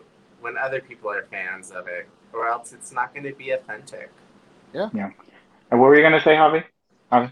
[0.46, 4.12] when other people are fans of it, or else it's not going to be authentic.
[4.76, 4.90] Yeah.
[4.94, 5.10] Yeah.
[5.72, 6.64] And what were you gonna say, Javi?
[7.12, 7.32] Javi?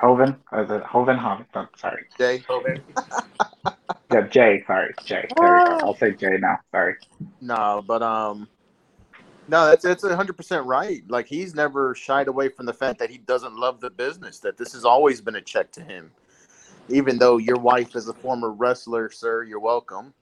[0.00, 0.30] Hoven?
[0.54, 1.18] Is it Hoven?
[1.18, 1.44] Javi?
[1.54, 2.04] Oh, sorry.
[2.18, 2.38] Jay.
[2.48, 2.82] Hogan.
[4.10, 4.62] Yeah, Jay.
[4.66, 5.26] Sorry, Jay.
[5.40, 5.86] There we go.
[5.86, 6.58] I'll say Jay now.
[6.70, 6.96] Sorry.
[7.40, 8.46] No, but um,
[9.48, 11.02] no, that's that's hundred percent right.
[11.08, 14.38] Like he's never shied away from the fact that he doesn't love the business.
[14.40, 16.10] That this has always been a check to him.
[16.90, 20.12] Even though your wife is a former wrestler, sir, you're welcome.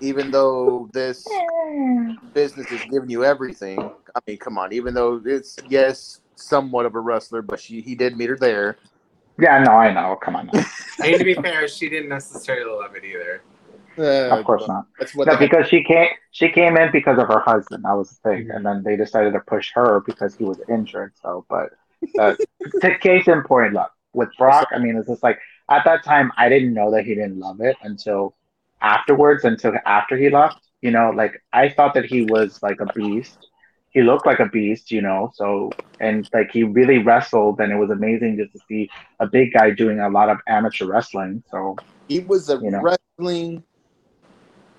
[0.00, 1.26] Even though this
[2.34, 3.78] business is giving you everything,
[4.14, 4.72] I mean, come on.
[4.72, 8.76] Even though it's yes, somewhat of a wrestler, but she he did meet her there.
[9.38, 10.16] Yeah, no, I know.
[10.16, 10.50] Come on.
[10.52, 10.64] Now.
[11.00, 13.42] I mean, to be fair, she didn't necessarily love it either.
[13.98, 14.86] Uh, Of course not.
[14.98, 16.08] That's what No, the because she came.
[16.30, 17.84] She came in because of her husband.
[17.84, 21.12] That was the thing, and then they decided to push her because he was injured.
[21.22, 21.70] So, but
[22.18, 22.34] uh,
[22.80, 24.68] to case in point, look with Brock.
[24.72, 25.38] I mean, it's just like
[25.70, 28.35] at that time I didn't know that he didn't love it until
[28.80, 30.58] afterwards, until after he left.
[30.82, 33.48] You know, like I thought that he was like a beast.
[33.90, 35.30] He looked like a beast, you know.
[35.34, 35.70] So
[36.00, 39.70] and like he really wrestled, and it was amazing just to see a big guy
[39.70, 41.42] doing a lot of amateur wrestling.
[41.50, 41.76] So
[42.08, 42.82] He was a You know.
[42.82, 43.64] wrestling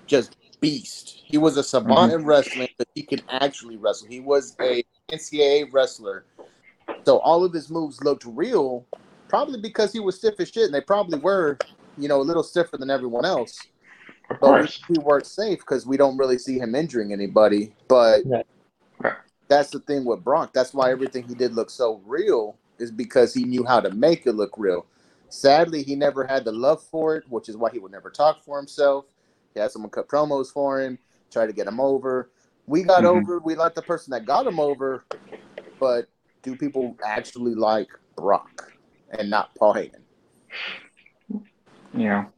[0.06, 1.22] just beast.
[1.24, 1.88] He was a mm-hmm.
[1.88, 4.08] savant in wrestling, but he could actually wrestle.
[4.08, 6.24] He was a NCAA wrestler.
[7.04, 8.86] So all of his moves looked real,
[9.28, 11.58] probably because he was stiff as shit, and they probably were,
[11.96, 13.58] you know, a little stiffer than everyone else.
[14.30, 17.74] Of But we, course, we worked safe because we don't really see him injuring anybody.
[17.88, 18.46] But Right.
[19.00, 19.14] Right.
[19.48, 20.52] that's the thing with Brock.
[20.52, 24.26] That's why everything he did look so real is because he knew how to make
[24.26, 24.86] it look real.
[25.30, 28.42] Sadly, he never had the love for it, which is why he would never talk
[28.42, 29.06] for himself.
[29.54, 30.98] He had someone cut promos for him,
[31.30, 32.30] try to get him over.
[32.66, 33.08] We got Mhm.
[33.08, 33.38] over.
[33.38, 35.04] We like the person that got him over,
[35.78, 36.08] but
[36.42, 38.72] do people actually like Brock
[39.10, 40.02] and not Paul Heyman?
[41.94, 42.32] you know.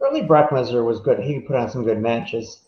[0.00, 1.20] Early Brock Lesnar was good.
[1.20, 2.60] He put on some good matches.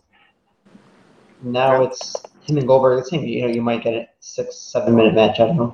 [1.42, 1.88] Now Yeah.
[1.88, 2.98] it's him and Goldberg.
[3.02, 3.24] The same.
[3.24, 5.72] You know, you might get a six, seven minute match out of him.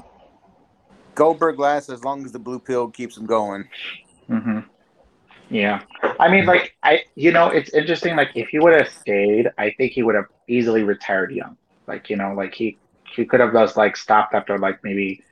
[1.14, 3.68] Goldberg lasts as long as the blue pill keeps him going.
[4.30, 4.60] Mm-hmm.
[5.50, 5.82] Yeah,
[6.18, 8.16] I mean, like I, you know, it's interesting.
[8.16, 11.58] Like if he would have stayed, I think he would have easily retired young.
[11.86, 12.78] Like you know, like he
[13.14, 15.22] he could have just like stopped after like maybe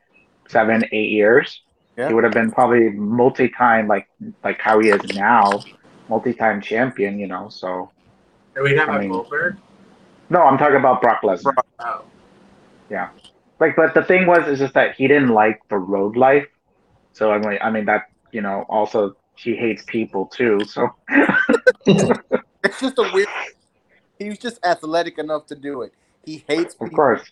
[0.49, 1.63] seven, eight years.
[1.97, 2.09] Yeah.
[2.09, 4.09] He would have been probably multi-time, like
[4.45, 5.63] like how he is now,
[6.11, 7.19] multi-time champion.
[7.19, 7.91] You know, so
[8.57, 9.57] Are we talking I about Goldberg?
[10.29, 11.55] no, I'm talking about Brock Lesnar.
[11.55, 11.67] Brock.
[11.81, 12.05] Oh,
[13.61, 16.47] Like, but the thing was, is just that he didn't like the road life.
[17.13, 20.65] So I'm like, I mean, that you know, also he hates people too.
[20.65, 20.89] So
[22.65, 23.29] It's just a weird.
[24.19, 25.95] He was just athletic enough to do it.
[26.27, 26.97] He hates of people.
[26.97, 27.23] course.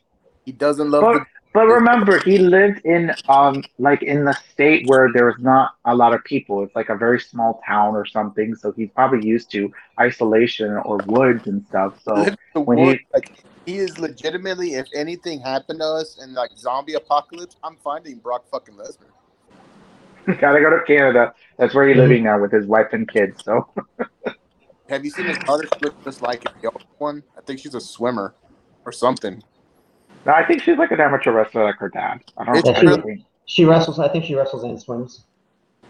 [0.47, 1.27] He doesn't love But, the
[1.59, 5.93] but remember, he lived in um like in the state where there was not a
[5.93, 6.63] lot of people.
[6.63, 8.55] It's like a very small town or something.
[8.55, 12.01] So he's probably used to isolation or woods and stuff.
[12.05, 14.75] So live in the when he- Like he is legitimately.
[14.75, 19.11] If anything happened to us in like zombie apocalypse, I'm finding Brock fucking Lesnar.
[20.41, 21.35] gotta go to Canada.
[21.59, 23.43] That's where he's living now with his wife and kids.
[23.43, 23.67] So
[24.89, 25.65] Have you seen his mother?
[25.67, 27.25] She looks just like the old one.
[27.37, 28.37] I think she's a swimmer
[28.87, 29.43] or something.
[30.27, 32.21] No, I think she's like an amateur wrestler like her dad.
[32.37, 33.99] I don't It's I really- She wrestles.
[33.99, 35.25] I think she wrestles and swims.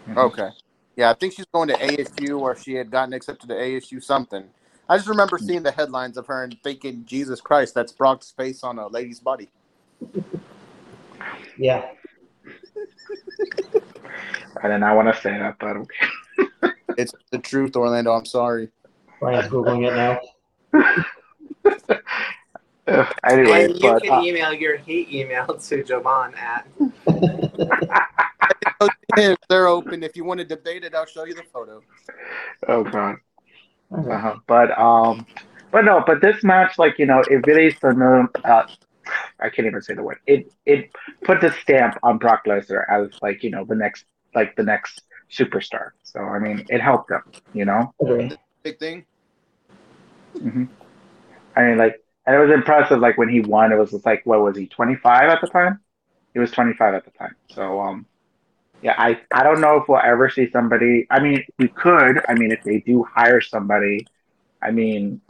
[0.07, 0.17] Mm-hmm.
[0.17, 0.49] Okay.
[0.95, 4.45] Yeah, I think she's going to ASU or she had gotten accepted to ASU something.
[4.87, 5.45] I just remember mm.
[5.45, 9.19] seeing the headlines of her and thinking, Jesus Christ, that's Brock's face on a lady's
[9.19, 9.49] body.
[11.57, 11.89] Yeah.
[14.63, 16.73] I did not want to say that, but okay.
[16.97, 18.13] It's the truth, Orlando.
[18.13, 18.69] I'm sorry.
[19.19, 20.19] Bryan's googling it now.
[22.89, 26.67] Ugh, anyway, and you but can uh, email your hate email to Jovan at.
[29.49, 30.03] They're open.
[30.03, 31.81] If you want to debate it, I'll show you the photo.
[32.67, 33.17] oh god.
[33.91, 34.11] Okay.
[34.11, 34.35] Uh-huh.
[34.47, 35.25] But um,
[35.71, 38.29] but no, but this match, like you know, it really cemented.
[38.43, 38.67] Uh,
[39.39, 40.19] I can't even say the word.
[40.27, 40.91] It it
[41.23, 45.01] put the stamp on Brock Lesnar as like you know the next like the next
[45.31, 45.91] superstar.
[46.03, 47.23] So I mean, it helped him.
[47.53, 47.93] You know.
[48.01, 48.31] Agree.
[48.63, 49.05] Big thing.
[50.37, 50.65] hmm
[51.55, 52.99] I mean, like, and it was impressive.
[52.99, 55.47] Like when he won, it was just like what was he twenty five at the
[55.47, 55.79] time?
[56.31, 57.35] He was twenty five at the time.
[57.49, 58.05] So um,
[58.83, 61.07] yeah, I I don't know if we'll ever see somebody.
[61.09, 62.21] I mean, we could.
[62.29, 64.05] I mean, if they do hire somebody,
[64.61, 65.21] I mean,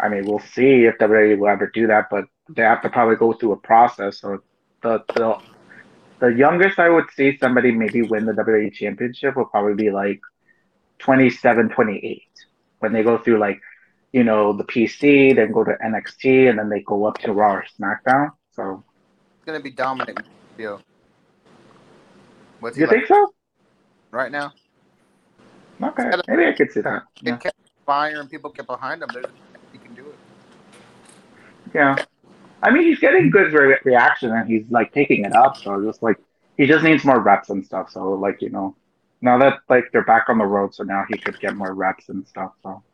[0.00, 2.06] I mean, we'll see if WWE will ever do that.
[2.10, 4.20] But they have to probably go through a process.
[4.20, 4.40] So
[4.82, 5.38] the the
[6.20, 10.22] the youngest I would see somebody maybe win the WWE championship will probably be like
[11.00, 12.22] 27, 28
[12.78, 13.60] when they go through like
[14.14, 17.54] you know, the PC, then go to NXT, and then they go up to Raw
[17.54, 18.30] or SmackDown.
[18.52, 18.84] So,
[19.38, 20.16] It's gonna be Dominic
[20.56, 20.80] Mysterio.
[22.60, 23.34] What's you like think so?
[24.12, 24.52] right now?
[25.82, 27.02] Okay, maybe I could see that.
[27.16, 27.36] It Yeah.
[27.38, 29.08] kept fire and people get behind him.
[29.12, 29.26] There's
[29.72, 30.18] he can do it.
[31.74, 31.96] yeah.
[32.62, 35.56] I mean, he's getting good re- reaction, and he's like taking it up.
[35.56, 36.18] So just like
[36.56, 37.90] he just needs more reps and stuff.
[37.90, 38.76] So like you know,
[39.22, 42.08] now that like they're back on the road, so now he could get more reps
[42.10, 42.52] and stuff.
[42.62, 42.84] So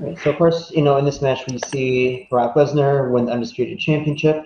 [0.00, 3.32] right, so of course, you know, in this match, we see Brock Lesnar win the
[3.32, 4.44] Undisputed Championship.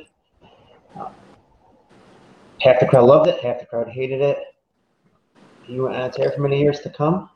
[0.99, 1.11] Uh,
[2.61, 4.39] half the crowd loved it, half the crowd hated it.
[5.65, 7.29] He went on a tear for many years to come.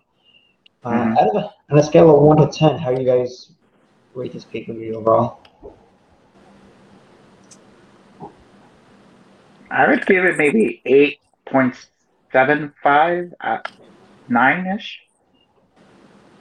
[0.84, 1.16] Uh, Mhm.
[1.18, 3.52] out of a, on a scale of 1 to 10, how do you guys
[4.14, 5.40] rate this pay per view overall?
[9.70, 11.74] I would give it maybe eight point
[12.30, 13.66] seven five at
[14.28, 15.00] nine ish.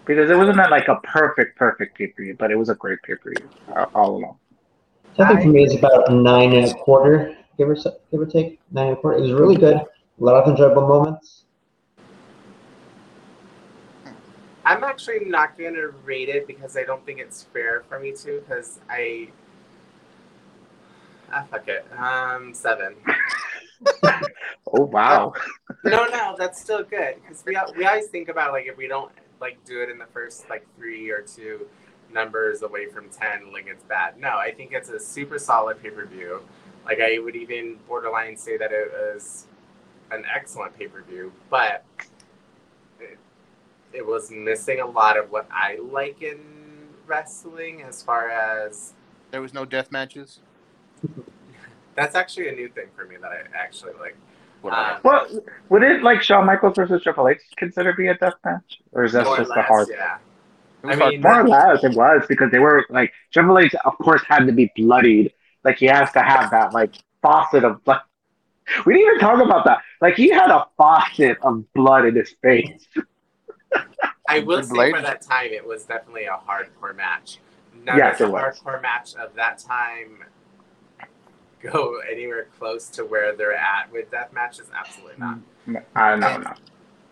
[0.06, 3.02] Because it wasn't like a perfect, perfect pay per view, but it was a great
[3.04, 3.50] pay per view
[3.96, 4.38] all along.
[5.20, 8.60] I think for me, it's about nine and a quarter, give or, give or take.
[8.72, 9.20] Nine and a quarter.
[9.20, 9.76] It was really good.
[9.76, 9.88] A
[10.18, 11.46] lot of enjoyable moments.
[14.66, 18.14] I'm actually not going to rate it because I don't think it's fair for me
[18.24, 18.42] to.
[18.42, 19.30] Because I,
[21.32, 21.86] ah, fuck it.
[21.98, 22.96] Um, seven.
[24.76, 25.34] Oh wow!
[25.84, 29.12] no, no, that's still good because we we always think about like if we don't
[29.44, 31.68] like do it in the first like three or two
[32.12, 34.18] numbers away from ten, like it's bad.
[34.18, 36.42] No, I think it's a super solid pay per view.
[36.86, 39.46] Like I would even borderline say that it was
[40.12, 41.84] an excellent pay per view, but
[43.00, 43.20] it,
[43.92, 46.40] it was missing a lot of what I like in
[47.06, 48.94] wrestling as far as
[49.32, 50.40] There was no death matches.
[51.96, 54.16] that's actually a new thing for me that I actually like.
[54.64, 55.02] Whatever.
[55.04, 55.28] Well,
[55.70, 59.14] would it like Shawn Michaels versus Triple H consider be a death match, or is
[59.14, 59.90] that just the less, hard?
[59.90, 60.18] yeah.
[60.84, 61.14] It was I hard.
[61.14, 64.46] mean, More or less, it was because they were like Triple H, of course, had
[64.48, 65.34] to be bloodied.
[65.64, 68.02] Like he has to have that like faucet of blood.
[68.86, 69.80] We didn't even talk about that.
[70.02, 72.88] Like he had a faucet of blood in his face.
[74.28, 74.90] I will Good say blade.
[74.90, 77.40] for that time, it was definitely a hardcore match.
[77.74, 78.64] None Yes, of it the was.
[78.64, 80.24] hardcore match of that time
[81.72, 84.68] go anywhere close to where they're at with death matches.
[84.78, 85.40] Absolutely not.
[85.96, 86.54] I know, no.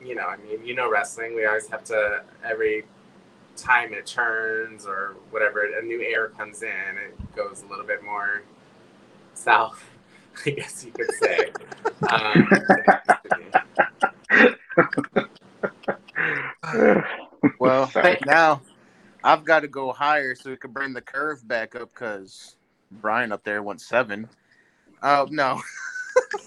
[0.03, 1.35] You know, I mean, you know, wrestling.
[1.35, 2.85] We always have to every
[3.55, 6.69] time it turns or whatever, a new air comes in.
[6.69, 8.41] It goes a little bit more
[9.33, 9.83] south.
[10.45, 11.51] I guess you could say.
[12.09, 12.49] um,
[17.59, 18.17] Well, Sorry.
[18.25, 18.61] now
[19.23, 22.55] I've got to go higher so we can bring the curve back up because
[22.91, 24.27] Bryan up there went seven.
[25.01, 25.61] Uh, no,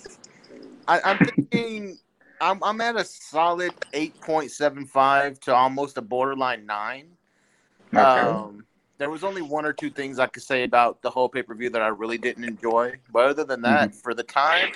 [0.89, 1.99] I, I'm thinking
[2.41, 7.09] I'm I'm at a solid eight point seven five to almost a borderline nine.
[7.93, 8.01] Okay.
[8.01, 8.65] Um,
[8.99, 11.55] there was only one or two things I could say about the whole pay per
[11.55, 14.73] view that I really didn't enjoy, but other than that, for the time,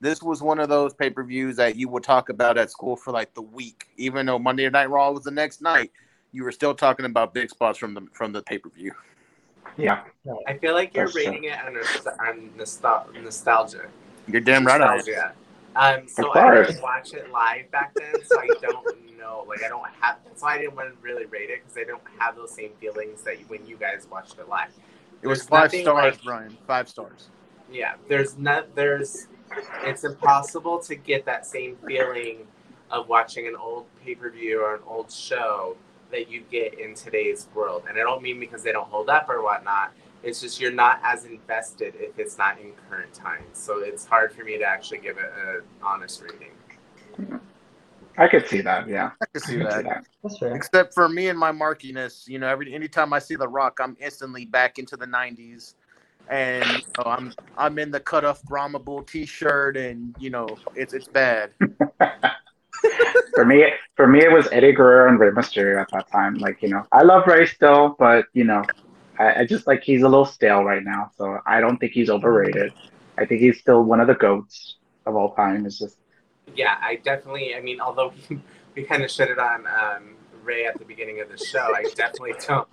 [0.00, 2.96] this was one of those pay per views that you would talk about at school
[2.96, 3.86] for like the week.
[3.96, 5.90] Even though Monday Night Raw was the next night,
[6.32, 8.92] you were still talking about big spots from the from the pay per view.
[9.76, 10.02] Yeah.
[10.46, 11.26] I feel like you're That's true.
[11.26, 11.76] rating it on,
[12.28, 13.86] on nostal- nostalgia.
[14.28, 14.80] You're damn right.
[14.80, 14.96] I am.
[14.98, 15.32] Nostalgia.
[15.74, 16.66] Um, so Of I course.
[16.68, 19.44] didn't watch it live back then, so I don't know.
[19.48, 20.18] Like I don't have.
[20.24, 22.72] That's why I didn't want to really rate it because I don't have those same
[22.80, 24.68] feelings that you, when you guys watched it live.
[25.22, 26.58] It was There's five nothing stars, like- Bryan.
[26.66, 27.28] Five stars.
[27.70, 28.74] Yeah, there's not.
[28.74, 29.28] There's.
[29.82, 32.46] It's impossible to get that same feeling
[32.90, 35.76] of watching an old pay per view or an old show
[36.12, 37.84] that you get in today's world.
[37.88, 39.92] And I don't mean because they don't hold up or whatnot.
[40.22, 43.58] It's just you're not as invested if it's not in current times.
[43.58, 46.52] So it's hard for me to actually give it an honest rating.
[48.18, 48.86] I could see that.
[48.88, 49.84] Yeah, I can see I could see that.
[49.84, 50.04] that.
[50.22, 50.54] That's fair.
[50.54, 53.96] Except for me and my markiness, you know, every anytime I see The Rock, I'm
[54.00, 55.74] instantly back into the '90s,
[56.28, 60.56] and you know, I'm I'm in the cut off Brahma Bull T-shirt, and you know,
[60.76, 61.50] it's it's bad.
[63.34, 63.64] for me,
[63.96, 66.34] for me, it was Eddie Guerrero and Rey Mysterio at that time.
[66.34, 68.64] Like you know, I love Rey still, but you know,
[69.18, 71.10] I, I just like he's a little stale right now.
[71.16, 72.72] So I don't think he's overrated.
[73.18, 74.76] I think he's still one of the goats
[75.06, 75.66] of all time.
[75.66, 75.96] It's just
[76.54, 77.54] Yeah, I definitely.
[77.54, 78.40] I mean, although we,
[78.74, 82.34] we kind of shitted on um, Rey at the beginning of the show, I definitely
[82.46, 82.68] don't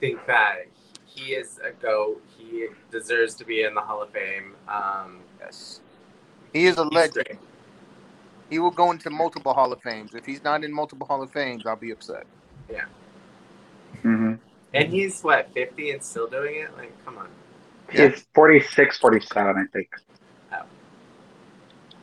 [0.00, 0.66] think that
[1.04, 2.22] he is a goat.
[2.38, 4.54] He deserves to be in the Hall of Fame.
[4.68, 5.80] Um, Yes,
[6.52, 7.26] he is a legend.
[7.26, 7.38] great.
[8.52, 10.14] He will go into multiple Hall of Fames.
[10.14, 12.26] If he's not in multiple Hall of Fames, I'll be upset.
[14.04, 14.38] mhm.
[14.74, 16.76] And he's what fifty and still doing it.
[16.76, 17.28] Like, come on.
[17.90, 19.88] he's 46, 47, I think.
[20.52, 20.62] Oh.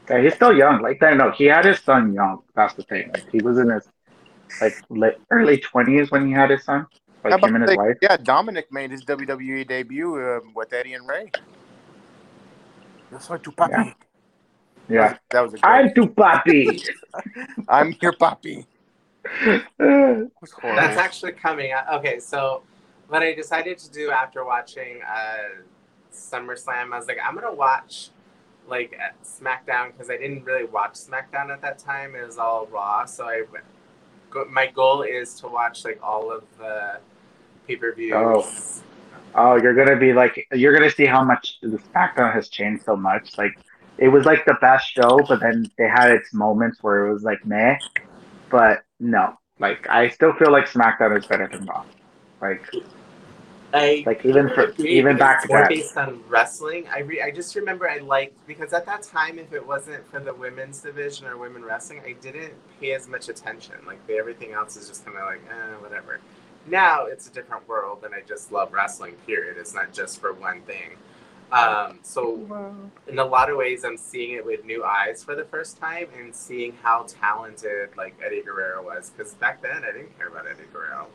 [0.09, 0.81] Yeah, he's still young.
[0.81, 2.41] Like I know he had his son young.
[2.55, 3.11] That's the thing.
[3.13, 3.87] Like, he was in his
[4.59, 6.87] like late, early twenties when he had his son.
[7.23, 7.97] Like him and his say- wife.
[8.01, 11.31] Yeah, Dominik made his WWE debut um, with Eddie and Rey.
[13.11, 13.69] Yo soy tu papi.
[13.85, 13.93] Yeah.
[14.89, 15.17] Yeah.
[15.29, 15.71] that was a great.
[15.71, 16.87] I'm too papi.
[17.69, 18.65] I'm your papi.
[19.23, 19.63] It
[20.41, 20.81] was horrible.
[20.81, 21.91] That's actually coming out.
[21.99, 22.63] Okay, so
[23.07, 25.61] what I decided to do after watching uh,
[26.13, 28.09] SummerSlam, I was like, I'm gonna watch
[28.67, 32.15] like SmackDown because I didn't really watch SmackDown at that time.
[32.15, 33.43] It was all Raw, so I
[34.29, 36.99] go, my goal is to watch like all of the
[37.67, 38.13] pay per views.
[38.15, 38.49] Oh.
[39.35, 42.95] Oh, you're gonna be like, you're gonna see how much the SmackDown has changed so
[42.95, 43.37] much.
[43.37, 43.59] Like,
[43.99, 47.23] it was like the best show, but then they had its moments where it was
[47.23, 47.77] like meh.
[48.49, 51.83] But no, like I still feel like SmackDown is better than Raw.
[52.41, 52.65] Like,
[53.73, 55.69] I like even for agree, even back to more back.
[55.69, 56.87] based on wrestling.
[56.87, 60.21] I re- I just remember I liked because at that time, if it wasn't for
[60.21, 63.75] the women's division or women wrestling, I didn't pay as much attention.
[63.85, 66.21] Like the, everything else is just kind of like eh, whatever.
[66.67, 69.15] Now it's a different world, and I just love wrestling.
[69.27, 69.57] Period.
[69.57, 70.91] It's not just for one thing.
[71.51, 72.35] Um, so
[73.07, 76.07] in a lot of ways, I'm seeing it with new eyes for the first time,
[76.17, 79.11] and seeing how talented like Eddie Guerrero was.
[79.15, 81.07] Because back then, I didn't care about Eddie Guerrero.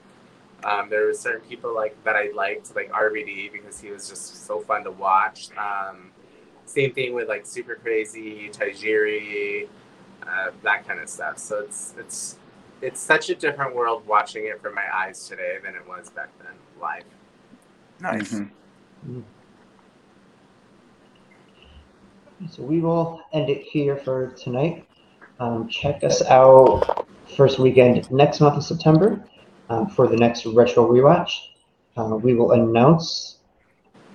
[0.65, 4.47] Um, there were certain people like that I liked, like RVD, because he was just
[4.47, 5.51] so fun to watch.
[5.57, 6.11] Um,
[6.67, 9.69] same thing with like Super Crazy, Tajiri,
[10.27, 11.39] uh, that kind of stuff.
[11.39, 12.39] So it's it's
[12.81, 16.31] it's such a different world watching it from my eyes today than it was back
[16.39, 17.05] then live.
[18.01, 18.41] nice.
[19.09, 19.23] Mhm.
[22.51, 24.87] So we will end it here for tonight.
[25.41, 29.25] Um, check us out first weekend next month of September
[29.71, 31.31] uh, for the next retro rewatch.
[31.97, 33.39] Uh, we will announce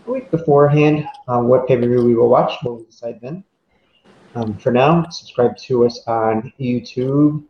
[0.06, 2.54] a week beforehand uh, what pay per view we will watch.
[2.64, 3.44] We'll decide then.
[4.36, 7.44] Um, for now, subscribe to us on YouTube.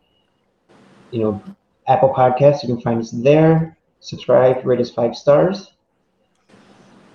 [1.10, 1.42] You know,
[1.88, 2.62] Apple Podcasts.
[2.62, 3.76] You can find us there.
[4.00, 5.72] Subscribe, rate us five stars.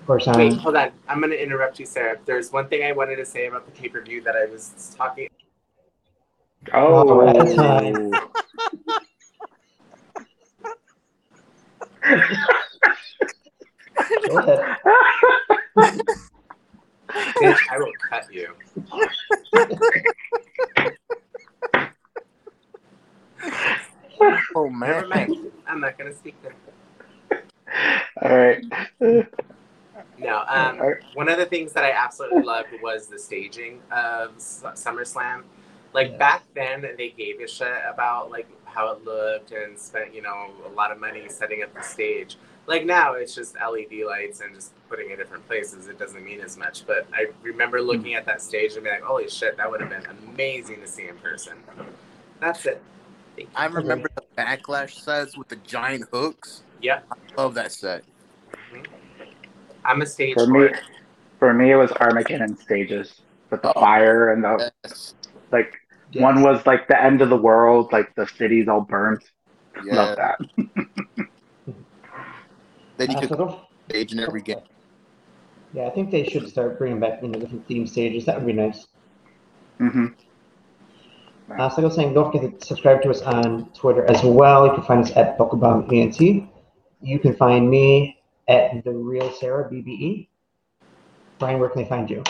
[0.05, 0.91] Of course, on Wait, hold on.
[1.07, 2.19] I'm going to interrupt you, Sarah.
[2.25, 4.93] There's one thing I wanted to say about the pay per view that I was
[4.95, 5.27] talking.
[6.75, 8.19] Oh, we're out of time.
[14.27, 14.77] go ahead.
[17.41, 18.53] Bitch, I will cut you.
[24.55, 25.09] Oh Never man.
[25.09, 25.51] mind.
[25.67, 26.53] I'm not going to speak there.
[28.21, 28.63] All right.
[30.17, 30.81] No, um,
[31.13, 35.43] one of the things that I absolutely loved was the staging of SummerSlam.
[35.93, 36.19] Like Yes.
[36.19, 40.51] back then, they gave a shit about like how it looked and spent you know
[40.65, 42.37] a lot of money setting up the stage.
[42.67, 45.87] Like now, it's just LED lights and just putting it in different places.
[45.87, 46.85] It doesn't mean as much.
[46.85, 49.89] But I remember looking at that stage and being like, "Holy shit, that would have
[49.89, 51.57] been amazing to see in person."
[52.39, 52.81] That's it.
[53.35, 53.55] Thank you.
[53.55, 56.63] I remember the backlash sets with the giant hooks.
[56.81, 57.07] Yep,
[57.37, 58.03] Love that set.
[59.85, 60.69] I'm a stage For for me,
[61.39, 65.13] for me, it was Armageddon stages with the fire and the Yes.
[65.51, 65.73] like.
[66.13, 69.21] One was like the end of the world, like the city's all burnt.
[69.83, 69.95] Yeah.
[69.95, 70.39] Love that.
[72.97, 73.59] Then you Uh, could so don't-
[73.89, 74.59] stage in every game.
[75.73, 78.23] Yeah, I think they should start bringing back you know different theme stages.
[78.25, 78.87] That would be nice.
[79.77, 80.07] hmm
[81.59, 84.23] Uh, so like I was saying, don't forget to subscribe to us on Twitter as
[84.23, 84.65] well.
[84.67, 86.47] You can find us at Bucklebomb ENT.
[87.01, 88.14] You can find me
[88.47, 90.27] at the real Sarah BBE.
[91.39, 92.23] Bryan, where can they find you?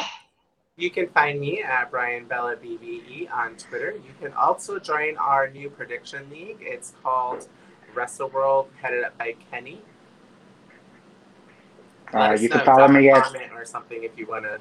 [0.78, 3.92] You can find me at Brian Bella BBE on Twitter.
[3.92, 6.58] You can also join our new prediction league.
[6.60, 7.48] It's called
[7.94, 9.82] Wrestle World, headed up by Kenny.
[12.14, 14.60] Uh, you can follow me at or something if you want to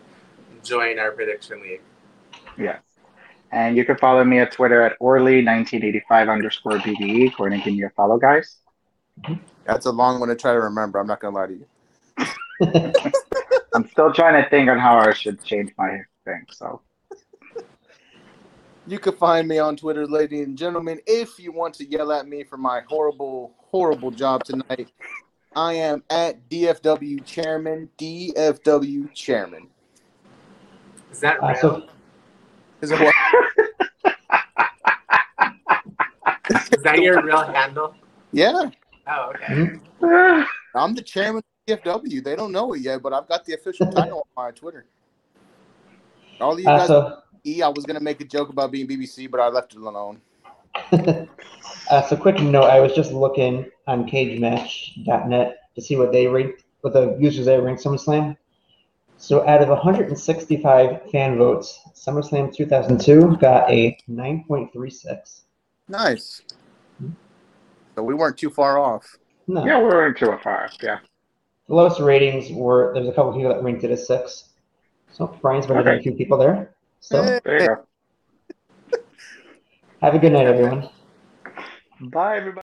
[0.62, 1.82] join our prediction league.
[2.56, 2.80] yes,
[3.50, 7.36] and you can follow me at Twitter at Orly1985 underscore BBE.
[7.36, 8.58] Go ahead and give me a follow, guys.
[9.66, 10.98] That's a long one to try to remember.
[10.98, 11.66] I'm not gonna lie to you.
[13.74, 16.44] I'm still trying to think on how I should change my thing.
[16.52, 16.80] So
[18.86, 21.00] You can find me on Twitter, ladies and gentlemen.
[21.06, 24.90] If you want to yell at me for my horrible, horrible job tonight,
[25.56, 27.88] I am at DFW Chairman.
[27.98, 29.68] DFW Chairman.
[31.10, 31.56] Is that Uh, real?
[31.60, 31.88] so,
[32.82, 33.14] Is it what?
[36.50, 37.94] Is that your real handle?
[38.32, 38.70] Yeah,
[39.06, 39.54] Oh, okay.
[40.00, 40.46] mhm.
[40.74, 42.22] I'm the chairman of DFW.
[42.22, 44.86] They don't know it yet, but I've got the official title on my Twitter.
[46.40, 48.86] All of you Uh, guys, so, E, I was gonna make a joke about being
[48.88, 50.20] BBC, but I left it alone.
[51.90, 56.64] uh, so quick note, I was just looking on cagematch.net to see what they ranked,
[56.80, 58.36] what the users they ranked SummerSlam.
[59.16, 65.42] So out of 165 fan votes, SummerSlam 2002 got a 9.36.
[65.88, 66.42] Nice.
[67.94, 69.16] So we weren't too far off.
[69.46, 69.64] No.
[69.64, 70.70] yeah, we're into a five.
[70.82, 70.98] Yeah.
[71.68, 74.50] The lowest ratings were there's a couple people that ranked it as six.
[75.12, 76.74] So Bryan's better than a few people there.
[77.00, 77.40] So Eh.
[77.44, 78.98] There you go.
[80.02, 80.88] have a good night, everyone.
[82.00, 82.63] Bye, everybody.